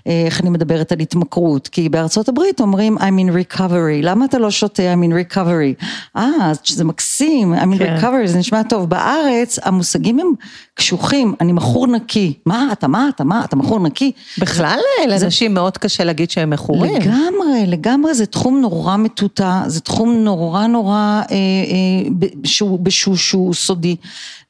[0.08, 4.38] אה, איך אני מדברת על התמכרות, כי בארצות הברית אומרים I'm in recovery, למה אתה
[4.40, 5.86] לא שותה I'm in recovery?
[6.18, 7.98] אה, זה מקסים, I'm in כן.
[8.02, 8.90] recovery, זה נשמע טוב.
[8.90, 10.28] בארץ המושגים הם
[10.74, 14.12] קשוחים, אני מכור נקי, מה אתה, מה אתה, מה אתה מכור נקי?
[14.38, 16.96] בכלל לאנשים מאוד קשה להגיד שהם מכורים.
[16.96, 23.18] לגמרי, לגמרי, זה תחום נורא מטואטא, זה תחום נורא נורא אה, אה, ב- שהוא, שהוא,
[23.18, 23.96] שהוא סודי.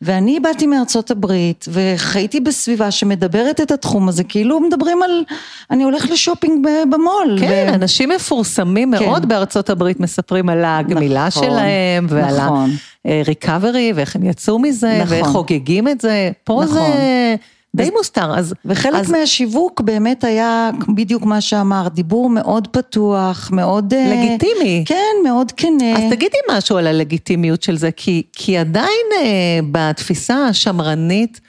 [0.01, 5.23] ואני באתי מארצות הברית וחייתי בסביבה שמדברת את התחום הזה, כאילו מדברים על,
[5.71, 7.37] אני הולך לשופינג במו"ל.
[7.39, 9.05] כן, ו- אנשים מפורסמים כן.
[9.05, 12.69] מאוד בארצות הברית מספרים על הגמילה נכון, שלהם ועל נכון.
[13.05, 15.13] ה-recovery ואיך הם יצאו מזה נכון.
[15.13, 16.31] ואיך חוגגים את זה.
[16.43, 16.75] פה נכון.
[16.75, 17.35] זה
[17.75, 18.53] די מוסתר, אז...
[18.65, 23.93] וחלק אז מהשיווק באמת היה בדיוק מה שאמרת, דיבור מאוד פתוח, מאוד...
[23.93, 24.83] אה, לגיטימי.
[24.87, 25.97] כן, מאוד כנה.
[25.97, 31.41] אז תגידי משהו על הלגיטימיות של זה, כי, כי עדיין אה, בתפיסה השמרנית,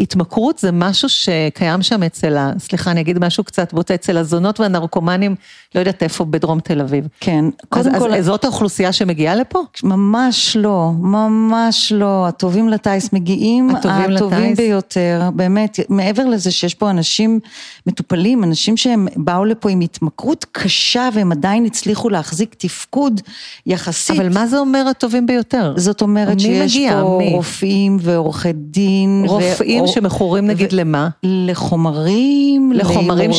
[0.00, 2.52] התמכרות זה משהו שקיים שם אצל ה...
[2.58, 5.34] סליחה, אני אגיד משהו קצת בוטה, אצל הזונות והנרקומנים,
[5.74, 7.08] לא יודעת איפה, בדרום תל אביב.
[7.20, 8.14] כן, אז, קודם כל...
[8.14, 9.62] אז זאת האוכלוסייה שמגיעה לפה?
[9.82, 12.26] ממש לא, ממש לא.
[12.28, 14.58] הטובים לטיס מגיעים, הטובים הטובים לטיס.
[14.58, 17.40] ביותר, באמת, מעבר לזה שיש פה אנשים
[17.86, 23.20] מטופלים, אנשים שהם באו לפה עם התמכרות קשה והם עדיין הצליחו להחזיק תפקוד
[23.66, 24.20] יחסית.
[24.20, 25.74] אבל מה זה אומר הטובים ביותר?
[25.76, 27.00] זאת אומרת שיש מגיע?
[27.02, 27.32] פה מי?
[27.32, 29.19] רופאים ועורכי דין.
[29.26, 31.08] רופאים שמכורים נגיד למה?
[31.22, 33.30] לחומרים, לחומרים.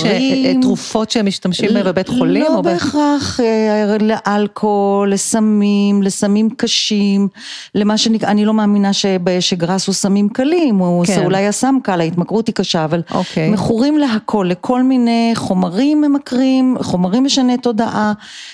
[0.61, 2.43] תרופות שהם משתמשים בהם בבית חולים?
[2.43, 7.27] לא בהכרח, אה, לאלכוהול, לסמים, לסמים קשים,
[7.75, 8.91] למה שנקרא, אני לא מאמינה
[9.39, 11.25] שגראס הוא סמים קלים, הוא כן.
[11.25, 13.49] אולי הסם קל, ההתמכרות היא קשה, אבל אוקיי.
[13.49, 18.13] מכורים להכל, לכל מיני חומרים ממכרים, חומרים משני תודעה,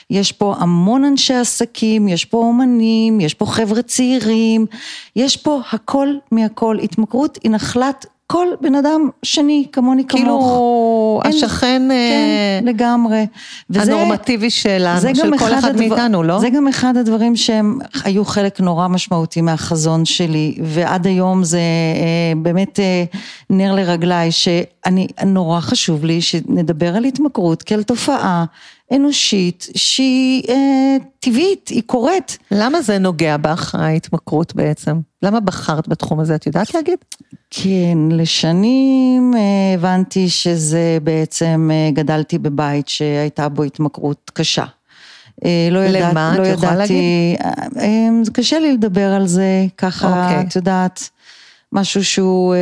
[0.09, 4.65] יש פה המון אנשי עסקים, יש פה אומנים, יש פה חבר'ה צעירים,
[5.15, 10.21] יש פה הכל מהכל, התמכרות היא נחלת כל בן אדם שני כמוני כמוך.
[10.21, 13.25] כאילו, אין- השכן אה, כן, לגמרי.
[13.69, 16.39] וזה- הנורמטיבי שלנו, של כל אחד אחד הדבר- מאיתנו, לא?
[16.39, 22.33] זה גם אחד הדברים שהם היו חלק נורא משמעותי מהחזון שלי, ועד היום זה אה,
[22.41, 23.03] באמת אה,
[23.49, 28.45] נר לרגליי, שאני, נורא חשוב לי שנדבר על התמכרות כעל תופעה
[28.95, 32.37] אנושית שהיא אה, טבעית, היא קורית.
[32.51, 34.99] למה זה נוגע בך, ההתמכרות בעצם?
[35.23, 36.35] למה בחרת בתחום הזה?
[36.35, 36.97] את יודעת להגיד?
[37.49, 44.65] כן, לשנים אה, הבנתי שזה בעצם, אה, גדלתי בבית שהייתה בו התמכרות קשה.
[45.45, 46.35] אה, לא ידעת, למה?
[46.37, 50.41] לא את יכולה ידעתי, אה, אה, זה קשה לי לדבר על זה, ככה, אוקיי.
[50.47, 51.09] את יודעת,
[51.73, 52.59] משהו שהוא, אה,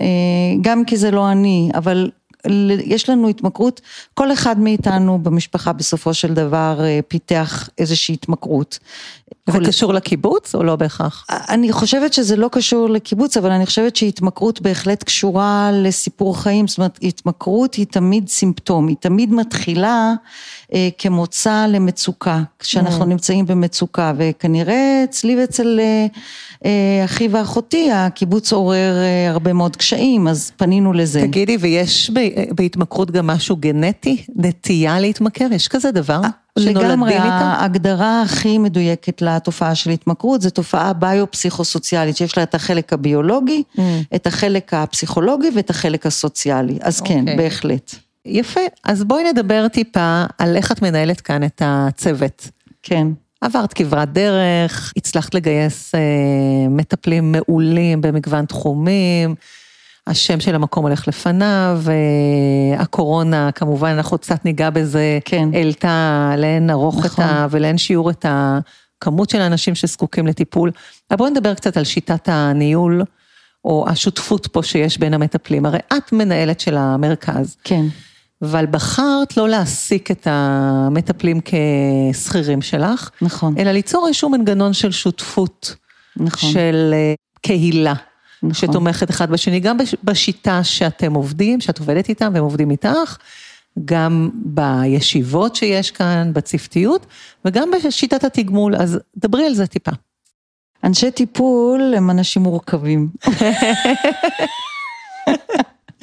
[0.00, 2.10] אה, גם כי זה לא אני, אבל
[2.84, 3.80] יש לנו התמכרות,
[4.14, 8.78] כל אחד מאיתנו במשפחה בסופו של דבר אה, פיתח איזושהי התמכרות.
[9.46, 11.26] זה כל- קשור לקיבוץ או לא בהכרח?
[11.30, 16.78] אני חושבת שזה לא קשור לקיבוץ, אבל אני חושבת שהתמכרות בהחלט קשורה לסיפור חיים, זאת
[16.78, 20.14] אומרת, התמכרות היא תמיד סימפטום, היא תמיד מתחילה אה,
[20.98, 23.08] כמוצא למצוקה, כשאנחנו Mm.
[23.08, 26.06] נמצאים במצוקה, וכנראה אצלי ואצל אה,
[26.64, 31.20] אה, אחי ואחותי, הקיבוץ עורר אה, הרבה מאוד קשיים, אז פנינו לזה.
[31.20, 32.10] תגידי, ויש
[32.50, 34.24] בהתמכרות גם משהו גנטי?
[34.36, 35.46] נטייה להתמכר?
[35.52, 36.20] יש כזה דבר?
[36.58, 37.14] לגמרי?
[37.14, 43.80] ההגדרה הכי מדויקת לתופעה של התמכרות זה תופעה ביו-פסיכוסוציאלית, שיש לה את החלק הביולוגי, Mm.
[44.14, 46.78] את החלק הפסיכולוגי ואת החלק הסוציאלי.
[46.80, 47.36] אז כן, אוקיי.
[47.36, 47.94] בהחלט.
[48.26, 52.48] יפה, אז בואי נדבר טיפה על איך את מנהלת כאן את הצוות.
[52.82, 53.06] כן.
[53.40, 56.00] עברת כברת דרך, הצלחת לגייס אה,
[56.70, 59.34] מטפלים מעולים במגוון תחומים,
[60.06, 65.48] השם של המקום הולך לפניו, אה, הקורונה, כמובן, אנחנו קצת ניגע בזה, כן.
[65.52, 67.24] העלתה לאין ארוך נכון.
[67.24, 67.46] את ה...
[67.50, 70.70] ולאין שיעור את הכמות של האנשים שזקוקים לטיפול.
[71.10, 73.02] אבל בואי נדבר קצת על שיטת הניהול,
[73.64, 75.66] או השותפות פה שיש בין המטפלים.
[75.66, 77.56] הרי את מנהלת של המרכז.
[77.64, 77.84] כן.
[78.44, 83.54] אבל בחרת לא להעסיק את המטפלים כשכירים שלך, נכון.
[83.58, 85.74] אלא ליצור איזשהו מנגנון של שותפות,
[86.16, 86.52] נכון.
[86.52, 87.94] של אה, קהילה,
[88.42, 88.54] נכון.
[88.54, 93.16] שתומכת אחד בשני, גם בש- בשיטה שאתם עובדים, שאת עובדת איתם והם עובדים איתך,
[93.84, 97.06] גם בישיבות שיש כאן, בצוותיות,
[97.44, 99.90] וגם בשיטת התגמול, אז דברי על זה טיפה.
[100.84, 103.08] אנשי טיפול הם אנשים מורכבים.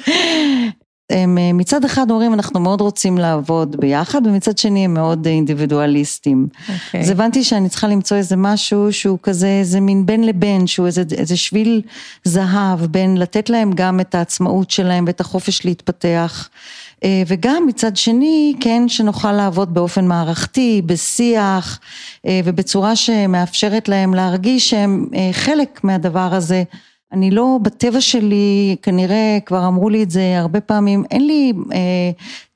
[1.12, 6.46] הם אה, מצד אחד אומרים אנחנו מאוד רוצים לעבוד ביחד ומצד שני הם מאוד אינדיבידואליסטים.
[6.52, 6.72] Okay.
[6.86, 7.00] אוקיי.
[7.00, 11.02] אז הבנתי שאני צריכה למצוא איזה משהו שהוא כזה איזה מין בין לבין שהוא איזה,
[11.16, 11.82] איזה שביל
[12.24, 16.48] זהב בין לתת להם גם את העצמאות שלהם ואת החופש להתפתח.
[17.04, 21.80] אה, וגם מצד שני, כן, שנוכל לעבוד באופן מערכתי, בשיח
[22.26, 26.62] אה, ובצורה שמאפשרת להם להרגיש שהם חלק מהדבר הזה.
[27.12, 31.52] אני לא, בטבע שלי, כנראה כבר אמרו לי את זה הרבה פעמים, אין לי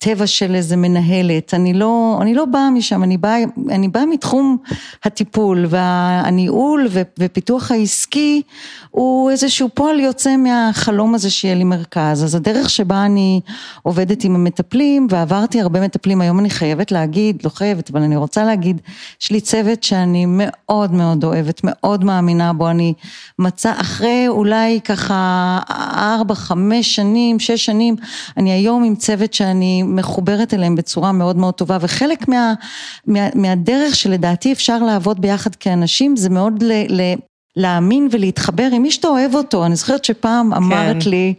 [0.06, 3.36] אה, טבע של איזה מנהלת, אני לא, אני לא באה משם, אני באה,
[3.70, 4.56] אני באה מתחום
[5.04, 6.88] הטיפול והניהול
[7.18, 8.42] ופיתוח העסקי
[8.90, 13.40] הוא איזשהו פועל יוצא מהחלום הזה שיהיה לי מרכז, אז הדרך שבה אני
[13.82, 18.44] עובדת עם המטפלים ועברתי הרבה מטפלים, היום אני חייבת להגיד, לא חייבת, אבל אני רוצה
[18.44, 18.80] להגיד,
[19.22, 22.94] יש לי צוות שאני מאוד מאוד אוהבת, מאוד מאמינה בו, אני
[23.38, 25.58] מצא אחרי אולי ככה
[25.96, 27.96] ארבע, חמש שנים, שש שנים,
[28.36, 32.54] אני היום עם צוות שאני מחוברת אליהם בצורה מאוד מאוד טובה וחלק מה,
[33.06, 37.14] מה, מהדרך שלדעתי אפשר לעבוד ביחד כאנשים זה מאוד ל, ל,
[37.56, 41.10] להאמין ולהתחבר עם מי שאתה אוהב אותו, אני זוכרת שפעם אמרת כן.
[41.10, 41.34] לי,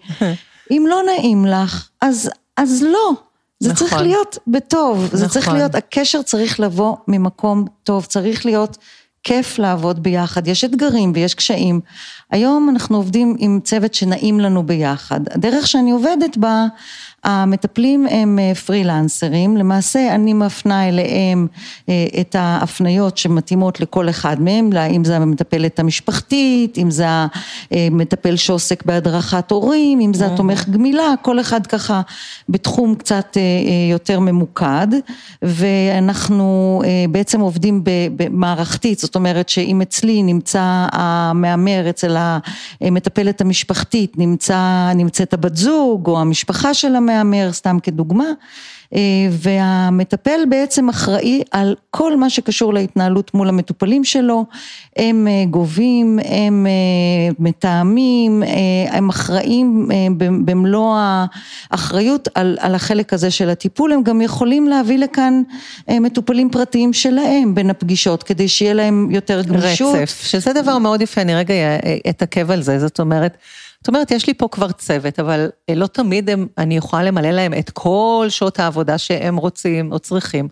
[0.71, 3.11] אם לא נעים לך, אז, אז לא.
[3.59, 3.87] זה נכון.
[3.87, 5.17] צריך להיות בטוב, נכון.
[5.19, 5.57] זה צריך נכון.
[5.57, 8.77] להיות, הקשר צריך לבוא ממקום טוב, צריך להיות
[9.23, 11.81] כיף לעבוד ביחד, יש אתגרים ויש קשיים.
[12.31, 15.19] היום אנחנו עובדים עם צוות שנעים לנו ביחד.
[15.31, 16.65] הדרך שאני עובדת בה,
[17.23, 21.47] המטפלים הם אה, פרילנסרים, למעשה אני מפנה אליהם
[21.89, 27.05] אה, את ההפניות שמתאימות לכל אחד מהם, אם זה המטפלת המשפחתית, אם זה
[27.71, 32.01] המטפל שעוסק בהדרכת הורים, אם זה התומך גמילה, כל אחד ככה
[32.49, 33.41] בתחום קצת אה,
[33.91, 34.87] יותר ממוקד,
[35.41, 37.81] ואנחנו בעצם עובדים
[38.15, 42.17] במערכתית, זאת אומרת שאם אצלי נמצא המהמר אצל
[42.81, 48.25] המטפלת המשפחתית, נמצא, נמצאת הבת זוג או המשפחה של המהמר, מהמר, סתם כדוגמה,
[48.95, 54.45] אה, והמטפל בעצם אחראי על כל מה שקשור להתנהלות מול המטופלים שלו,
[54.97, 58.43] הם אה, גובים, הם אה, מתאמים,
[58.89, 59.89] הם אחראים
[60.45, 60.97] במלוא
[61.71, 65.41] האחריות על, על החלק הזה של הטיפול, הם גם יכולים להביא לכאן
[65.89, 69.95] מטופלים פרטיים שלהם בין הפגישות, כדי שיהיה להם יותר גמישות.
[69.95, 71.53] רצף, שזה דבר מאוד יפה, אני רגע
[72.09, 73.37] אתעכב על זה, זאת אומרת,
[73.87, 77.31] זאת אומרת, יש לי פה כבר צוות, אבל אה, לא תמיד הם, אני יכולה למלא
[77.31, 80.47] להם את כל שעות העבודה שהם רוצים או צריכים.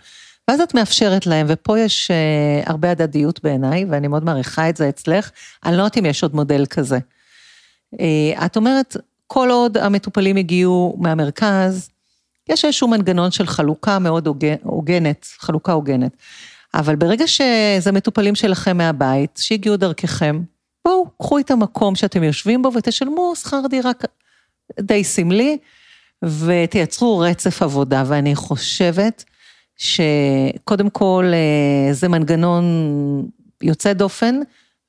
[0.48, 4.90] ואז את מאפשרת להם, ופה יש uh, הרבה הדדיות בעיניי, ואני מאוד מעריכה את זה
[4.90, 5.32] אצלך.
[5.66, 6.98] אני לא יודעת אם יש עוד מודל כזה.
[7.96, 11.90] Uh, את אומרת, כל עוד המטופלים הגיעו מהמרכז,
[12.50, 14.28] יש איזשהו מנגנון של חלוקה מאוד
[14.64, 16.18] הוגנת, חלוקה הוגנת.
[16.74, 20.42] אבל ברגע שזה מטופלים שלכם מהבית, שהגיעו דרככם,
[20.86, 23.92] בואו, קחו את המקום שאתם יושבים בו ותשלמו שכר דירה
[24.80, 25.58] די סמלי,
[26.24, 28.04] ותייצרו רצף עבודה.
[28.08, 29.24] ואני חושבת
[29.78, 32.66] שקודם כל אה, זה מנגנון
[33.62, 34.36] יוצא דופן,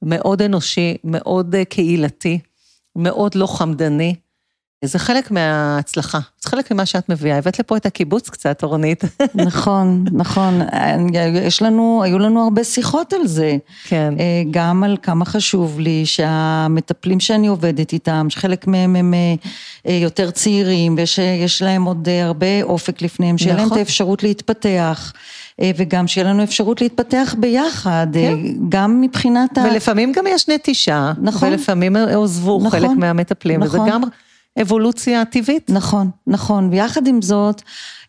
[0.02, 2.38] מאוד אנושי, מאוד אה, קהילתי,
[2.96, 4.14] מאוד לא חמדני.
[4.86, 7.38] זה חלק מההצלחה, זה חלק ממה שאת מביאה.
[7.38, 9.04] הבאת לפה את הקיבוץ קצת, אורנית.
[9.34, 10.60] נכון, נכון.
[11.34, 13.56] יש לנו, היו לנו הרבה שיחות על זה.
[13.84, 14.14] כן.
[14.18, 19.34] אה, גם על כמה חשוב לי שהמטפלים שאני עובדת איתם, שחלק מהם הם אה,
[19.88, 23.64] אה, יותר צעירים, ויש להם עוד הרבה אופק לפניהם, שיהיה נכון.
[23.64, 25.12] להם את האפשרות להתפתח.
[25.76, 28.36] וגם שיהיה לנו אפשרות להתפתח ביחד, כן.
[28.68, 29.64] גם מבחינת ה...
[29.70, 33.80] ולפעמים גם יש נטישה, נכון, ולפעמים עוזבו נכון, חלק מהמטפלים, נכון.
[33.80, 34.02] וזה גם
[34.62, 35.70] אבולוציה טבעית.
[35.70, 37.62] נכון, נכון, ויחד עם זאת,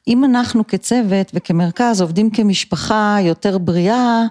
[0.08, 4.24] אם אנחנו כצוות וכמרכז עובדים כמשפחה יותר בריאה,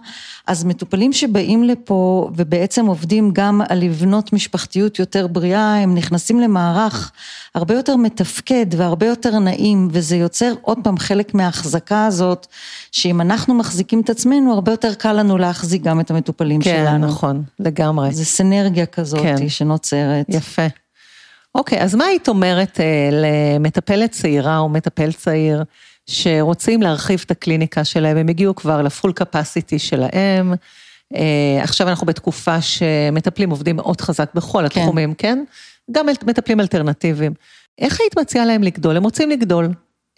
[0.47, 7.13] אז מטופלים שבאים לפה ובעצם עובדים גם על לבנות משפחתיות יותר בריאה, הם נכנסים למערך
[7.55, 12.47] הרבה יותר מתפקד והרבה יותר נעים, וזה יוצר עוד פעם חלק מההחזקה הזאת,
[12.93, 17.07] שאם אנחנו מחזיקים את עצמנו, הרבה יותר קל לנו להחזיק גם את המטופלים כן, שלנו.
[17.07, 18.13] כן, נכון, לגמרי.
[18.13, 19.49] זה סנרגיה כזאת כן.
[19.49, 20.27] שנוצרת.
[20.29, 20.67] יפה.
[21.57, 25.63] אוקיי, אז מה היית אומרת אה, למטפלת צעירה או מטפל צעיר
[26.07, 30.55] שרוצים להרחיב את הקליניקה שלהם, הם הגיעו כבר לפול קפסיטי שלהם,
[31.15, 34.81] אה, עכשיו אנחנו בתקופה שמטפלים עובדים מאוד חזק בכל כן.
[34.81, 35.45] התחומים, כן?
[35.91, 37.35] גם מטפלים אלטרנטיביים.
[37.79, 38.97] איך היית מציעה להם לגדול?
[38.97, 39.69] הם רוצים לגדול,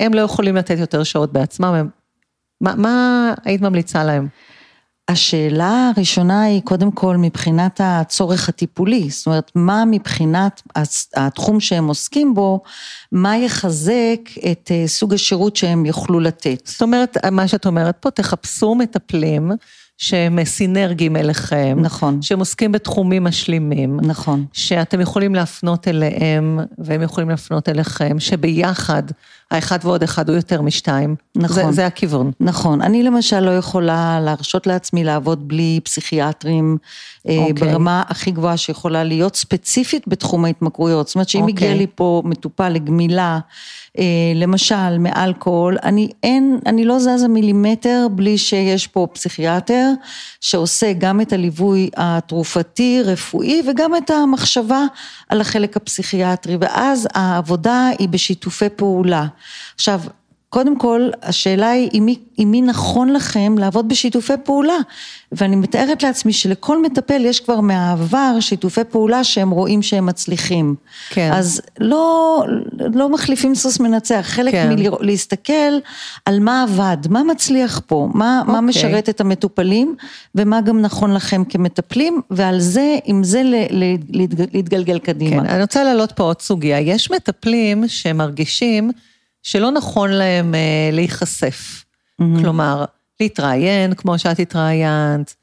[0.01, 1.89] הם לא יכולים לתת יותר שעות בעצמם, הם...
[2.61, 4.29] מה, מה היית ממליצה להם?
[5.09, 10.63] השאלה הראשונה היא קודם כל מבחינת הצורך הטיפולי, זאת אומרת מה מבחינת
[11.17, 12.61] התחום שהם עוסקים בו,
[13.13, 14.21] מה יחזק
[14.53, 16.63] את אה, סוג השירות שהם יוכלו לתת.
[16.65, 19.53] זאת אומרת, מה שאת אומרת פה, תחפשו מטפלים
[19.99, 21.79] שהם סינרגיים אליכם.
[21.81, 22.23] נכון.
[22.23, 24.01] שהם עוסקים בתחומים משלימים.
[24.03, 24.45] נכון.
[24.53, 29.03] שאתם יכולים להפנות אליהם, והם יכולים להפנות אליכם, שביחד,
[29.51, 31.17] האחד ועוד אחד הוא יותר משתיים.
[31.37, 31.55] נכון.
[31.55, 32.31] זה, זה הכיוון.
[32.41, 32.83] נכון.
[32.83, 36.79] אני למשל לא יכולה להרשות לעצמי לעבוד בלי פסיכיאטרים
[37.25, 37.51] אוקיי.
[37.51, 37.61] okay.
[37.61, 41.07] ברמה הכי גבוהה שיכולה להיות ספציפית בתחום ההתמכרויות.
[41.07, 41.49] זאת אומרת שאם okay.
[41.49, 41.79] הגיע אוקיי.
[41.79, 43.39] לי פה מטופל לגמילה,
[43.99, 49.91] אה, למשל מאלכוהול, אני אין, אני לא זזה מילימטר בלי שיש פה פסיכיאטר
[50.41, 54.83] שעושה גם את הליווי התרופתי, רפואי וגם את המחשבה
[55.29, 59.27] על החלק הפסיכיאטרי, ואז העבודה היא בשיתופי פעולה.
[59.75, 60.01] עכשיו,
[60.51, 64.77] קודם כל, השאלה היא עם מי, עם מי נכון לכם לעבוד בשיתופי פעולה.
[65.33, 70.75] ואני מתארת לעצמי שלכל מטפל יש כבר מהעבר שיתופי פעולה שהם רואים שהם מצליחים.
[71.11, 71.31] כן.
[71.33, 72.45] אז לא,
[72.95, 74.75] לא מחליפים סוס מנצח, חלק כן.
[75.01, 75.53] מלהסתכל
[76.25, 78.61] על מה עבד, מה מצליח פה, מה, מה אוקיי.
[78.69, 79.97] משרת את המטופלים
[80.35, 85.43] ומה גם נכון לכם כמטפלים, ועל זה, עם זה ל, ל, להתג- להתגלגל קדימה.
[85.43, 86.81] כן, אני רוצה להעלות פה עוד סוגיה.
[86.81, 88.91] יש מטפלים שמרגישים
[89.49, 91.85] שלא נכון להם אה, להיחשף.
[92.41, 92.85] כלומר,
[93.21, 95.35] להתראיין כמו שאת התראיינת,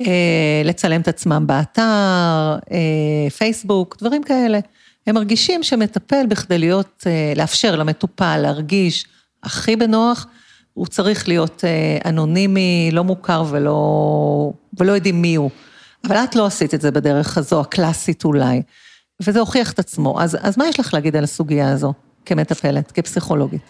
[0.00, 4.58] אה, לצלם את עצמם באתר, אה, פייסבוק, דברים כאלה.
[5.06, 9.06] הם מרגישים שמטפל בכדי להיות, אה, לאפשר למטופל להרגיש
[9.42, 10.26] הכי בנוח,
[10.74, 15.50] הוא צריך להיות אה, אנונימי, לא מוכר ולא, ולא יודעים מי הוא.
[16.04, 18.62] אבל את לא עשית את זה בדרך הזו, הקלאסית אולי,
[19.22, 20.20] וזה הוכיח את עצמו.
[20.20, 21.92] אז, אז מה יש לך להגיד על הסוגיה הזו,
[22.30, 23.62] כמטפלת, כפסיכולוגית?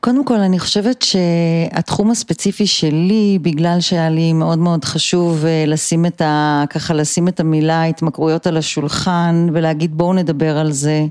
[0.00, 6.06] קודם כל, אני חושבת שהתחום הספציפי שלי, בגלל שהיה לי מאוד מאוד חשוב אה, לשים
[6.06, 6.64] את ה...
[6.70, 11.06] ככה לשים את המילה התמכרויות על השולחן ולהגיד בואו נדבר על זה.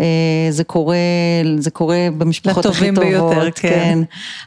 [0.00, 0.96] אה, זה קורה,
[1.58, 3.34] זה קורה במשפחות הכי לטובים טובות.
[3.34, 3.98] ביותר, כן.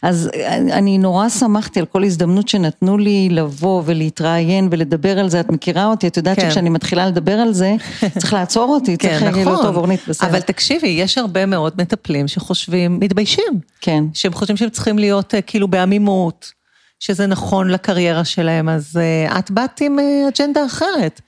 [0.02, 5.40] אז אני נורא שמחתי על כל הזדמנות שנתנו לי לבוא ולהתראיין ולדבר על זה.
[5.40, 6.50] את מכירה אותי, את יודעת כן.
[6.50, 7.76] שכשאני מתחילה לדבר על זה,
[8.20, 9.66] צריך לעצור אותי, צריך כן, להגיד לו, נכון.
[9.66, 10.30] טוב, אורנית, בסדר.
[10.30, 13.60] אבל תקשיבי, יש הרבה מאוד מטפלים שחושבים, מתביישים.
[13.82, 14.04] כן.
[14.14, 16.52] שהם חושבים שהם צריכים להיות אה, כאילו בעמימות,
[17.00, 21.22] שזה נכון לקריירה שלהם, אז אה, את באת עם אה, אג'נדה אחרת.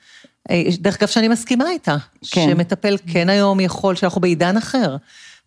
[0.52, 1.96] אה, דרך אגב, שאני מסכימה איתה.
[2.32, 2.48] כן.
[2.50, 4.96] שמטפל כן היום יכול, שאנחנו בעידן אחר.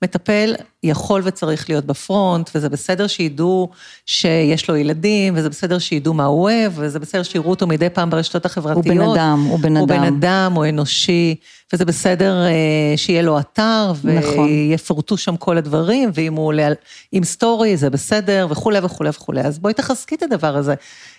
[0.02, 3.68] מטפל יכול וצריך להיות בפרונט, וזה בסדר שידעו
[4.06, 8.10] שיש לו ילדים, וזה בסדר שידעו מה הוא אוהב, וזה בסדר שיראו אותו מדי פעם
[8.10, 8.86] ברשתות החברתיות.
[8.86, 10.16] הוא בן אדם, הוא בן הוא בן אדם.
[10.16, 11.34] אדם, הוא אנושי,
[11.72, 14.44] וזה בסדר אה, שיהיה לו אתר, נכון.
[14.44, 16.68] ויפורטו שם כל הדברים, ואם הוא עולה
[17.12, 19.40] עם סטורי זה בסדר, וכולי וכולי וכולי.
[19.40, 20.74] אז בואי תחזקי את הדבר הזה.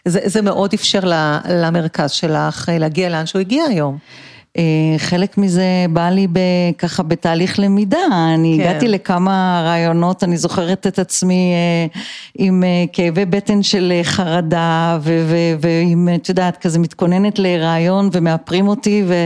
[0.06, 1.00] זה, זה מאוד אפשר
[1.50, 3.98] למרכז שלך אה, להגיע לאן שהוא הגיע היום.
[4.60, 6.28] אה, חלק מזה בא לי
[6.78, 7.98] ככה בתהליך למידה,
[8.34, 8.70] אני כן.
[8.70, 12.00] הגעתי לכמה רעיונות, אני זוכרת את עצמי אה,
[12.38, 18.68] עם אה, כאבי בטן של חרדה, ו- ו- ועם, את יודעת, כזה מתכוננת לרעיון ומאפרים
[18.68, 19.26] אותי, ו-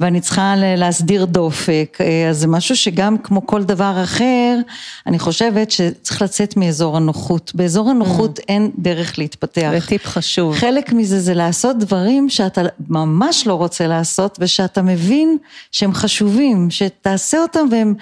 [0.00, 1.98] ואני צריכה להסדיר דופק,
[2.30, 4.58] אז זה משהו שגם כמו כל דבר אחר,
[5.06, 9.70] אני חושבת שצריך לצאת מאזור הנוחות, באזור הנוחות אין דרך להתפתח.
[9.80, 10.54] זה טיפ חשוב.
[10.54, 15.38] חלק מזה זה לעשות דברים שאתה ממש לא רוצה לעשות ושאתה מבין
[15.72, 17.94] שהם חשובים, שתעשה אותם והם,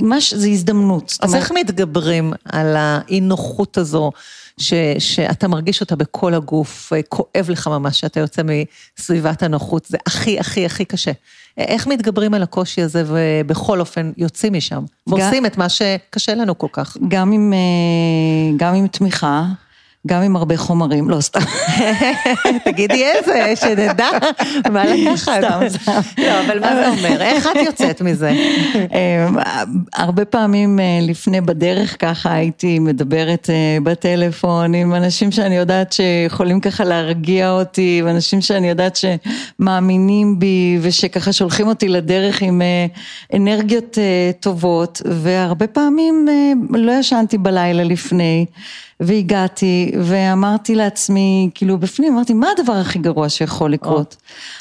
[0.00, 1.16] מש, זה הזדמנות.
[1.20, 4.12] אז אומרת, איך מתגברים על האי נוחות הזו,
[4.58, 8.42] ש, שאתה מרגיש אותה בכל הגוף, כואב לך ממש שאתה יוצא
[8.98, 11.12] מסביבת הנוחות, זה הכי הכי הכי קשה.
[11.58, 16.66] איך מתגברים על הקושי הזה ובכל אופן יוצאים משם, ועושים את מה שקשה לנו כל
[16.72, 16.96] כך.
[17.08, 19.44] גם עם, אה, גם עם תמיכה,
[20.06, 21.40] גם עם הרבה חומרים, לא סתם.
[22.64, 24.08] תגידי איזה, שנדע
[24.72, 25.40] מה לקחת.
[25.44, 26.00] סתם, סתם.
[26.18, 27.22] לא, אבל מה זה אומר?
[27.22, 28.32] איך את יוצאת מזה?
[28.94, 29.28] אה,
[29.94, 36.60] הרבה פעמים אה, לפני בדרך ככה הייתי מדברת אה, בטלפון עם אנשים שאני יודעת שיכולים
[36.60, 42.86] ככה להרגיע אותי, ואנשים שאני יודעת שמאמינים בי ושככה שולחים אותי לדרך עם אה,
[43.36, 43.98] אנרגיות
[44.40, 46.28] טובות, והרבה פעמים
[46.70, 48.46] לא ישנתי בלילה לפני.
[49.00, 54.16] והגעתי ואמרתי לעצמי, כאילו בפנים, אמרתי, מה הדבר הכי גרוע שיכול לקרות?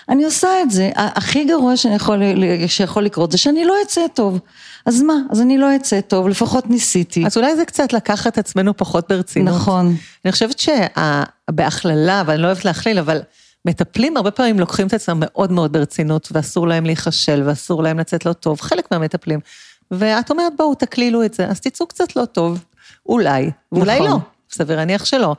[0.09, 2.21] אני עושה את זה, הכי גרוע שיכול,
[2.67, 4.39] שיכול לקרות זה שאני לא אצא טוב.
[4.85, 5.13] אז מה?
[5.29, 7.25] אז אני לא אצא טוב, לפחות ניסיתי.
[7.25, 9.55] אז אולי זה קצת לקחת עצמנו פחות ברצינות.
[9.55, 9.95] נכון.
[10.25, 13.21] אני חושבת שבהכללה, ואני לא אוהבת להכליל, אבל
[13.65, 18.25] מטפלים הרבה פעמים לוקחים את עצמם מאוד מאוד ברצינות, ואסור להם להיכשל, ואסור להם לצאת
[18.25, 19.39] לא טוב, חלק מהמטפלים.
[19.91, 22.63] ואת אומרת, בואו, תקלילו את זה, אז תצאו קצת לא טוב,
[23.05, 24.09] אולי, ואולי נכון.
[24.11, 24.17] לא,
[24.51, 25.35] סביר להניח שלא.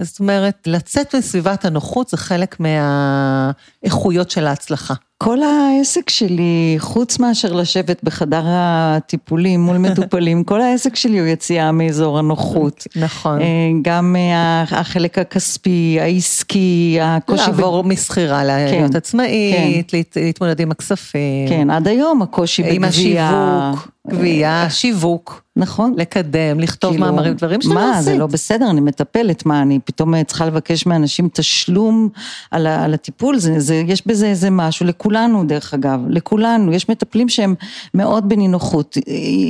[0.00, 4.94] זאת אומרת, לצאת מסביבת הנוחות זה חלק מהאיכויות של ההצלחה.
[5.22, 11.72] כל העסק שלי, חוץ מאשר לשבת בחדר הטיפולים מול מטופלים, כל העסק שלי הוא יציאה
[11.72, 12.86] מאזור הנוחות.
[12.96, 13.40] נכון.
[13.40, 13.46] אה,
[13.82, 17.42] גם אה, החלק הכספי, העסקי, הקושי...
[17.46, 21.48] לעבור משכירה, להיות כן, עצמאית, להת- להתמודד עם הכספים.
[21.48, 23.28] כן, עד היום הקושי עם בגבייה.
[23.70, 25.94] השיווק, גבייה, שיווק, נכון.
[25.96, 28.04] לקדם, לכתוב כאילו, מאמרים, דברים שלא מה, עשית.
[28.04, 32.08] זה לא בסדר, אני מטפלת, מה, אני פתאום אה, צריכה לבקש מאנשים תשלום
[32.50, 37.28] על, על הטיפול, זה, זה, יש בזה איזה משהו, לכולנו דרך אגב, לכולנו, יש מטפלים
[37.28, 37.54] שהם
[37.94, 38.96] מאוד בנינוחות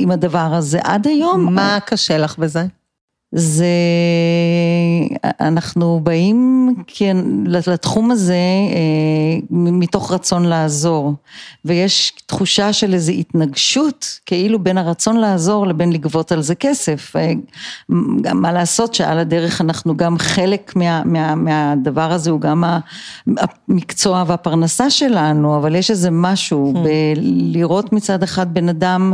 [0.01, 1.53] עם הדבר הזה, עד היום.
[1.53, 2.65] מה קשה לך בזה?
[3.31, 3.65] זה,
[5.39, 11.13] אנחנו באים כן, לתחום הזה אה, מתוך רצון לעזור,
[11.65, 17.15] ויש תחושה של איזו התנגשות, כאילו בין הרצון לעזור לבין לגבות על זה כסף.
[17.15, 17.31] אה,
[18.21, 22.63] גם מה לעשות שעל הדרך אנחנו גם חלק מה, מה, מהדבר הזה, הוא גם
[23.27, 29.13] המקצוע והפרנסה שלנו, אבל יש איזה משהו בלראות מצד אחד בן אדם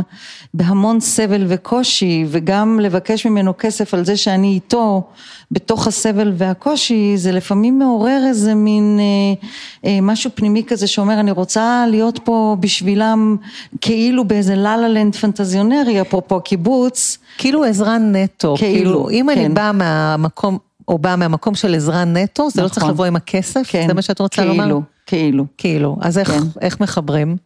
[0.54, 5.02] בהמון סבל וקושי, וגם לבקש ממנו כסף על זה שאני איתו
[5.50, 9.48] בתוך הסבל והקושי, זה לפעמים מעורר איזה מין אה,
[9.90, 13.36] אה, משהו פנימי כזה שאומר אני רוצה להיות פה בשבילם
[13.80, 17.18] כאילו באיזה לה לנד פנטזיונרי, אפרופו הקיבוץ.
[17.38, 19.54] כאילו עזרה נטו, כאילו, כאילו, אם אני כן.
[19.54, 22.90] באה מהמקום, או באה מהמקום של עזרה נטו, זה לא צריך נכון.
[22.90, 24.64] לבוא עם הכסף, כן, זה מה שאת רוצה לומר?
[24.64, 25.44] כאילו, כאילו.
[25.58, 26.42] כאילו, אז איך, כן.
[26.60, 27.36] איך מחברים?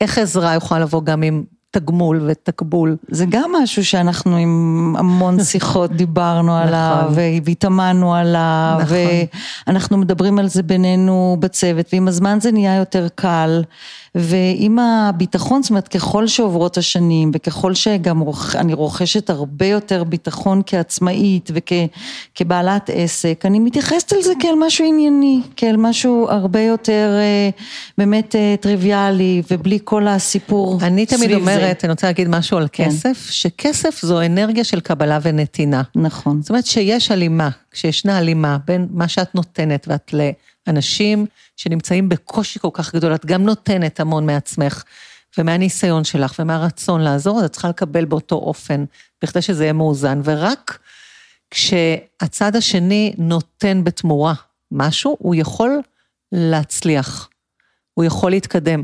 [0.00, 2.96] איך עזרה יכולה לבוא גם עם תגמול ותקבול?
[3.08, 7.12] זה גם משהו שאנחנו עם המון שיחות דיברנו עליו,
[7.44, 8.96] והתאמנו עליו, נכון.
[9.66, 13.62] ואנחנו מדברים על זה בינינו בצוות, ועם הזמן זה נהיה יותר קל,
[14.14, 18.22] ועם הביטחון, זאת אומרת, ככל שעוברות השנים, וככל שגם.
[18.54, 25.40] אני רוכשת הרבה יותר ביטחון כעצמאית וכבעלת עסק, אני מתייחסת על זה כאל משהו ענייני,
[25.56, 27.50] כאל משהו הרבה יותר אה,
[27.98, 31.50] באמת אה, טריוויאלי, ובלי כל הסיפור אני תמיד סביב זה.
[31.54, 32.84] אומרת, אני רוצה להגיד משהו על כן.
[32.84, 35.82] כסף, שכסף זו אנרגיה של קבלה ונתינה.
[35.96, 36.42] נכון.
[36.42, 40.14] זאת אומרת שיש הלימה, כשישנה הלימה בין מה שאת נותנת ואת
[40.66, 44.82] לאנשים שנמצאים בקושי כל כך גדול, את גם נותנת המון מעצמך
[45.38, 48.84] ומהניסיון שלך ומהרצון לעזור, אז את צריכה לקבל באותו אופן,
[49.22, 50.78] בכדי שזה יהיה מאוזן, ורק
[51.50, 54.34] כשהצד השני נותן בתמורה
[54.70, 55.80] משהו, הוא יכול
[56.32, 57.28] להצליח,
[57.94, 58.82] הוא יכול להתקדם.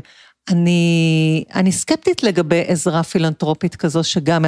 [0.49, 4.45] אני, אני סקפטית לגבי עזרה פילנטרופית כזו, שגם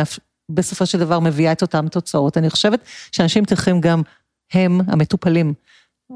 [0.49, 2.37] בסופו של דבר מביאה את אותן תוצאות.
[2.37, 2.79] אני חושבת
[3.11, 4.01] שאנשים צריכים גם,
[4.53, 5.53] הם, המטופלים,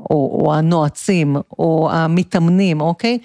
[0.10, 3.18] או, או הנועצים, או המתאמנים, אוקיי?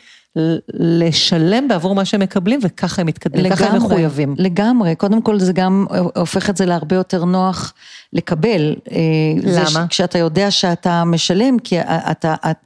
[0.74, 4.34] לשלם בעבור מה שהם מקבלים, וככה הם מתקדמים, ככה הם מחויבים.
[4.38, 7.72] לגמרי, קודם כל זה גם הופך את זה להרבה יותר נוח
[8.12, 8.74] לקבל.
[8.90, 8.96] אה,
[9.42, 9.66] למה?
[9.66, 12.56] ש- כשאתה יודע שאתה משלם, כי אתה, את,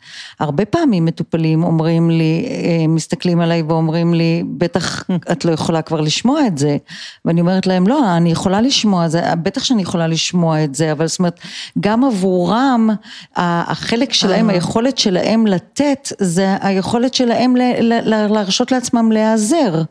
[0.40, 6.00] הרבה פעמים מטופלים אומרים לי, אה, מסתכלים עליי ואומרים לי, בטח את לא יכולה כבר
[6.00, 6.76] לשמוע את זה.
[7.24, 10.92] ואני אומרת להם, לא, אני יכולה לשמוע את זה, בטח שאני יכולה לשמוע את זה,
[10.92, 11.40] אבל זאת אומרת,
[11.80, 12.90] גם עבורם,
[13.36, 14.54] החלק שלהם, אה.
[14.54, 19.82] היכולת שלהם לתת, זה היכולת שלהם ל- ל- ל- להרשות לעצמם להיעזר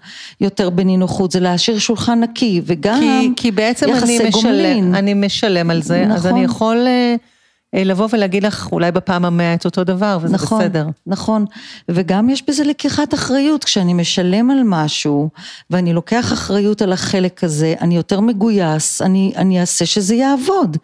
[0.41, 4.95] יותר בנינוחות, זה להשאיר שולחן נקי, וגם כי, כי בעצם אני יחסי משלם, גומלין.
[4.95, 6.37] אני משלם על זה, אז נכון.
[6.37, 7.15] אני יכול אה, אה,
[7.73, 10.87] לבוא ולהגיד לך אולי בפעם המאה את אותו דבר, וזה נכון, בסדר.
[11.07, 11.45] נכון,
[11.89, 15.29] וגם יש בזה לקיחת אחריות, כשאני משלם על משהו
[15.69, 20.77] ואני לוקח אחריות על החלק הזה, אני יותר מגויס, אני, אני אעשה שזה יעבוד.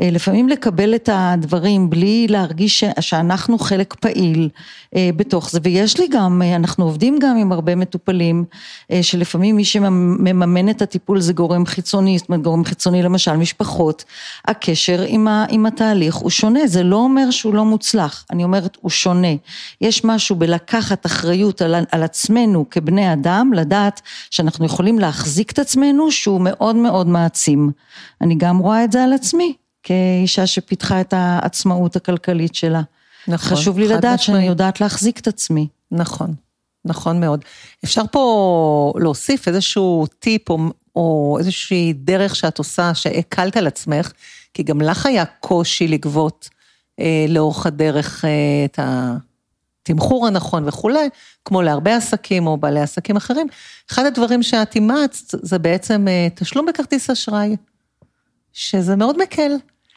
[0.00, 4.48] אה, לפעמים לקבל את הדברים בלי להרגיש ש, שאנחנו חלק פעיל
[4.96, 8.44] אה, בתוך זה, ויש לי גם, אה, אנחנו עובדים גם עם הרבה מטופלים,
[8.90, 14.04] אה, שלפעמים מי שמממן את הטיפול זה גורם חיצוני, זאת אומרת גורם חיצוני למשל משפחות,
[14.44, 18.76] הקשר עם, ה, עם התהליך הוא שונה, זה לא אומר שהוא לא מוצלח, אני אומרת
[18.80, 19.34] הוא שונה.
[19.80, 26.12] יש משהו בלקחת אחריות על, על עצמנו כבני אדם, לדעת שאנחנו יכולים להחזיק את עצמנו
[26.12, 27.70] שהוא מאוד מאוד מעצים.
[28.20, 32.82] אני גם רואה את זה על עצמי, כאישה שפיתחה את העצמאות הכלכלית שלה.
[33.28, 34.48] נכון, חשוב לי לדעת שאני משמעית.
[34.48, 35.68] יודעת להחזיק את עצמי.
[35.90, 36.34] נכון,
[36.84, 37.44] נכון מאוד.
[37.84, 40.58] אפשר פה להוסיף איזשהו טיפ או,
[40.96, 44.12] או איזושהי דרך שאת עושה, שהקלת על עצמך,
[44.56, 46.48] כי גם לך היה קושי לגבות
[47.00, 48.30] אה, לאורך הדרך אה,
[48.64, 48.78] את
[49.82, 51.08] התמחור הנכון וכולי,
[51.44, 53.46] כמו להרבה עסקים או בעלי עסקים אחרים.
[53.90, 57.56] אחד הדברים שאת אימצת זה בעצם אה, תשלום בכרטיס אשראי,
[58.52, 59.52] שזה מאוד מקל.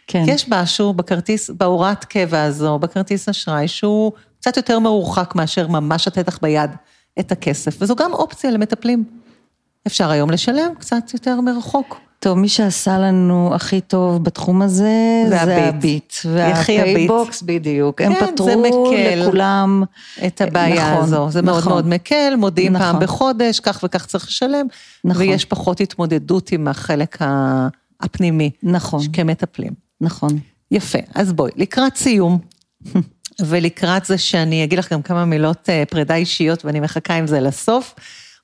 [0.08, 0.26] כן.
[0.26, 6.08] כי יש משהו בכרטיס, בהוראת קבע הזו, בכרטיס אשראי, שהוא קצת יותר מרוחק מאשר ממש
[6.08, 6.72] לתת לך ביד
[7.20, 9.04] את הכסף, וזו גם אופציה למטפלים.
[9.88, 12.09] אפשר היום לשלם קצת יותר מרחוק.
[12.20, 16.14] טוב, מי שעשה לנו הכי טוב בתחום הזה, זה זה הביט.
[16.26, 18.02] והפייבוקס, בדיוק.
[18.02, 18.64] הם כן, פתרו.
[19.18, 19.84] לכולם.
[20.28, 21.28] את הבעיה נכון, הזו.
[21.32, 21.72] זה מאוד נכון.
[21.72, 22.92] מאוד מקל, מודיעים נכון.
[22.92, 24.66] פעם בחודש, כך וכך צריך לשלם,
[25.04, 25.22] נכון.
[25.22, 27.18] ויש פחות התמודדות עם החלק
[28.02, 29.74] הפנימי, נכון, כמטפלים.
[30.02, 30.40] נכון.
[30.72, 32.40] יפה, אז בואי, לקראת סיום,
[33.48, 37.40] ולקראת זה שאני אגיד לך גם כמה מילות אה, פרידה אישיות ואני מחכה עם זה
[37.40, 37.96] לסוף,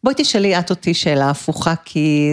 [0.04, 2.30] בואי תשאלי את אותי שאלה הפוכה, כי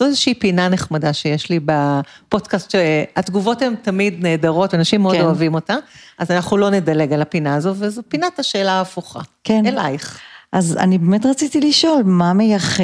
[0.00, 5.22] זו איזושהי פינה נחמדה שיש לי בפודקאסט, שהתגובות הן תמיד נהדרות, אנשים מאוד כן.
[5.22, 5.76] אוהבים אותה,
[6.18, 9.20] אז אנחנו לא נדלג על הפינה הזו, וזו פינת השאלה ההפוכה.
[9.44, 9.66] כן.
[9.66, 10.18] אלייך.
[10.52, 12.82] אז אני באמת רציתי לשאול, מה מייחד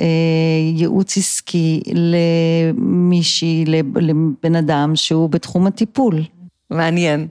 [0.00, 0.06] אה,
[0.76, 6.22] ייעוץ עסקי למישהי, לב- לבן אדם שהוא בתחום הטיפול?
[6.70, 7.28] מעניין.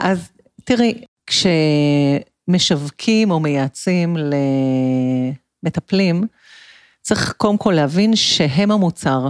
[0.00, 0.28] אז
[0.64, 0.94] תראי,
[2.46, 4.16] כשמשווקים או מייעצים
[5.62, 6.24] למטפלים,
[7.04, 9.28] צריך קודם כל להבין שהם המוצר.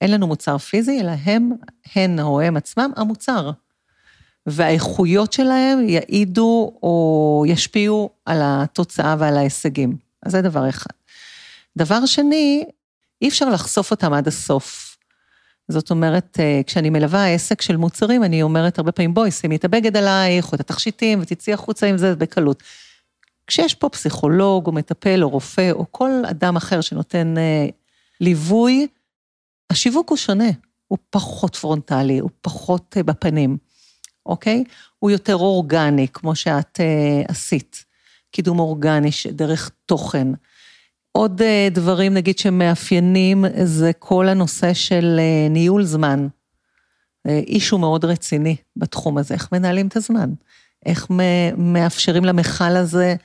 [0.00, 1.50] אין לנו מוצר פיזי, אלא הם,
[1.94, 3.50] הן או הם עצמם המוצר.
[4.46, 9.96] והאיכויות שלהם יעידו או ישפיעו על התוצאה ועל ההישגים.
[10.22, 10.90] אז זה דבר אחד.
[11.76, 12.64] דבר שני,
[13.22, 14.96] אי אפשר לחשוף אותם עד הסוף.
[15.68, 19.64] זאת אומרת, אה, כשאני מלווה עסק של מוצרים, אני אומרת הרבה פעמים, בואי, שימי את
[19.64, 22.62] הבגד עלייך, או את התכשיטים, ותצאי החוצה עם זה בקלות.
[23.50, 27.66] כשיש פה פסיכולוג, או מטפל, או רופא, או כל אדם אחר שנותן אה,
[28.20, 28.86] ליווי,
[29.70, 30.50] השיווק הוא שונה,
[30.88, 33.56] הוא פחות פרונטלי, הוא פחות אה, בפנים,
[34.26, 34.64] אוקיי?
[34.98, 37.84] הוא יותר אורגני, כמו שאת אה, עשית.
[38.30, 40.28] קידום אורגני דרך תוכן.
[41.12, 46.26] עוד אה, דברים, נגיד, שמאפיינים, זה כל הנושא של אה, ניהול זמן.
[47.26, 50.30] אה, איש הוא מאוד רציני בתחום הזה, איך מנהלים את הזמן?
[50.86, 51.06] איך
[51.56, 53.16] מאפשרים למכל הזה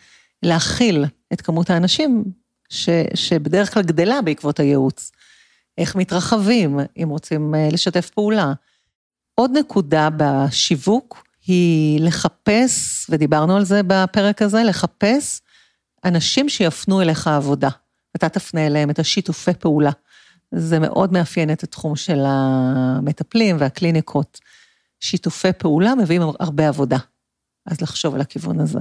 [0.43, 2.23] להכיל את כמות האנשים
[2.69, 5.11] ש, שבדרך כלל גדלה בעקבות הייעוץ?
[5.77, 8.53] איך מתרחבים אם רוצים אה, לשתף פעולה?
[9.35, 15.41] עוד נקודה בשיווק היא לחפש, ודיברנו על זה בפרק הזה, לחפש
[16.05, 17.69] אנשים שיפנו אליך עבודה,
[18.13, 19.91] ואתה תפנה אליהם את השיתופי פעולה.
[20.51, 24.39] זה מאוד מאפיין את התחום של המטפלים והקליניקות.
[24.99, 26.97] שיתופי פעולה מביאים הרבה עבודה,
[27.65, 28.79] אז לחשוב על הכיוון הזה.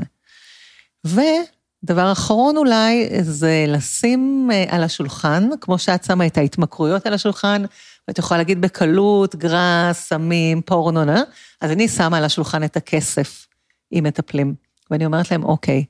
[1.05, 7.65] ודבר אחרון אולי, זה לשים אה, על השולחן, כמו שאת שמה את ההתמכרויות על השולחן,
[8.09, 11.23] ואת יכולה להגיד בקלות, גראס, סמים, פורנו, נה?
[11.61, 13.47] אז אני שמה על השולחן את הכסף
[13.91, 14.55] עם מטפלים.
[14.91, 15.85] ואני אומרת להם, אוקיי,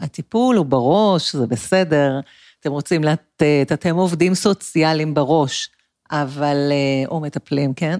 [0.00, 2.20] הטיפול הוא בראש, זה בסדר,
[2.60, 5.70] אתם רוצים לתת, אתם עובדים סוציאליים בראש,
[6.10, 7.98] אבל, אה, או מטפלים, כן?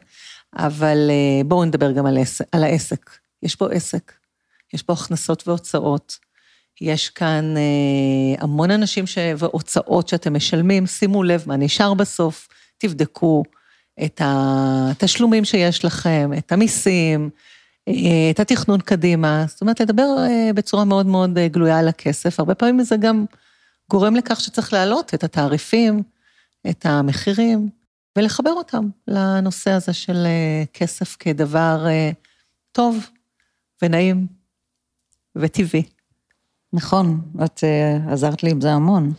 [0.57, 3.11] אבל אה, בואו נדבר גם על, עסק, על העסק.
[3.43, 4.13] יש פה עסק,
[4.75, 6.19] יש פה הכנסות והוצאות,
[6.81, 9.19] יש כאן אה, המון אנשים ש...
[9.39, 13.43] והוצאות שאתם משלמים, שימו לב מה נשאר בסוף, תבדקו
[14.05, 17.31] את התשלומים שיש לכם, את המיסים,
[17.89, 17.95] אה,
[18.31, 22.41] את התכנון קדימה, זאת אומרת, לדבר אה, בצורה מאוד מאוד אה, גלויה על הכסף.
[22.41, 23.25] הרבה פעמים זה גם
[23.91, 26.03] גורם לכך שצריך להעלות את התעריפים,
[26.71, 27.69] את המחירים,
[28.19, 32.11] ולחבר אותם לנושא הזה של אה, כסף כדבר אה,
[32.73, 33.11] טוב
[33.83, 34.27] ונעים
[35.37, 35.83] וטבעי.
[36.73, 39.13] נכון, את אה, עזרת לי עם זה המון.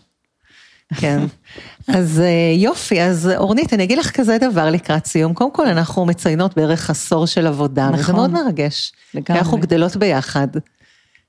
[0.95, 1.19] כן.
[1.97, 5.33] אז אה, יופי, אז אורנית, אני אגיד לך כזה דבר לקראת סיום.
[5.33, 8.15] קודם כל, אנחנו מציינות בערך עשור של עבודה, וזה נכון.
[8.15, 8.91] מאוד מרגש.
[9.11, 9.39] כי לגמרי.
[9.39, 10.47] אנחנו גדלות ביחד.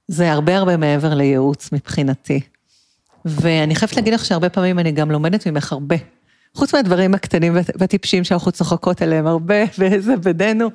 [0.08, 2.40] זה הרבה הרבה מעבר לייעוץ מבחינתי.
[3.24, 5.96] ואני חייבת להגיד לך שהרבה פעמים אני גם לומדת ממך הרבה.
[6.54, 10.68] חוץ מהדברים הקטנים והט- והטיפשים שאנחנו צוחקות עליהם הרבה, וזה בינינו,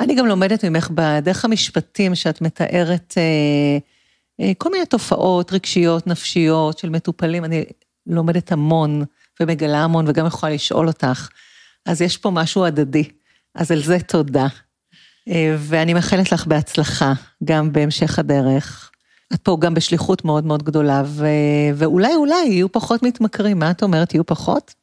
[0.00, 3.78] אני גם לומדת ממך בדרך המשפטים שאת מתארת אה,
[4.58, 7.64] כל מיני תופעות רגשיות, נפשיות של מטופלים, אני
[8.06, 9.04] לומדת המון
[9.40, 11.28] ומגלה המון וגם יכולה לשאול אותך.
[11.86, 13.08] אז יש פה משהו הדדי,
[13.54, 14.46] אז על זה תודה.
[15.28, 17.12] אה, ואני מאחלת לך בהצלחה,
[17.44, 18.90] גם בהמשך הדרך.
[19.34, 21.26] את פה גם בשליחות מאוד מאוד גדולה, ו...
[21.74, 24.74] ואולי אולי יהיו פחות מתמכרים, מה את אומרת, יהיו פחות?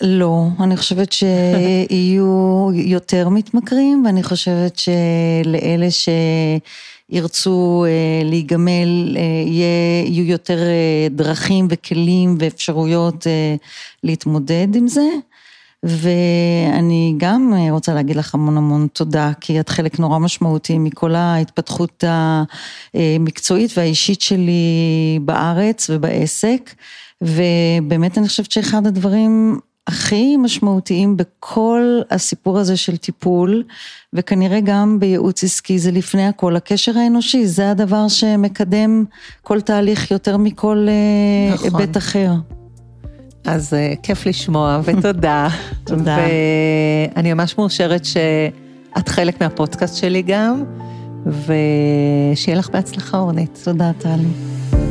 [0.00, 6.24] לא, אני חושבת שיהיו יותר מתמכרים, ואני חושבת שלאלה שירצו
[7.12, 9.22] אה, להיגמל, אה,
[10.06, 13.54] יהיו יותר אה, דרכים וכלים ואפשרויות אה,
[14.02, 15.08] להתמודד עם זה.
[15.82, 21.14] ואני גם אה, רוצה להגיד לך המון המון תודה, כי את חלק נורא משמעותי מכל
[21.14, 22.04] ההתפתחות
[22.94, 26.74] המקצועית והאישית שלי בארץ ובעסק,
[27.22, 33.62] ובאמת אני חושבת שאחד הדברים הכי משמעותיים בכל הסיפור הזה של טיפול,
[34.12, 39.04] וכנראה גם בייעוץ עסקי, זה לפני הכל הקשר האנושי, זה הדבר שמקדם
[39.42, 41.80] כל תהליך יותר מכל אה, נכון.
[41.80, 42.32] היבט אחר.
[43.44, 45.48] אז uh, כיף לשמוע, ותודה.
[45.84, 46.16] תודה.
[47.16, 50.64] ואני ממש מאושרת שאת חלק מהפודקאסט שלי גם,
[51.26, 53.60] ושיהיה לך בהצלחה, אורנית.
[53.64, 54.83] תודה, טלי.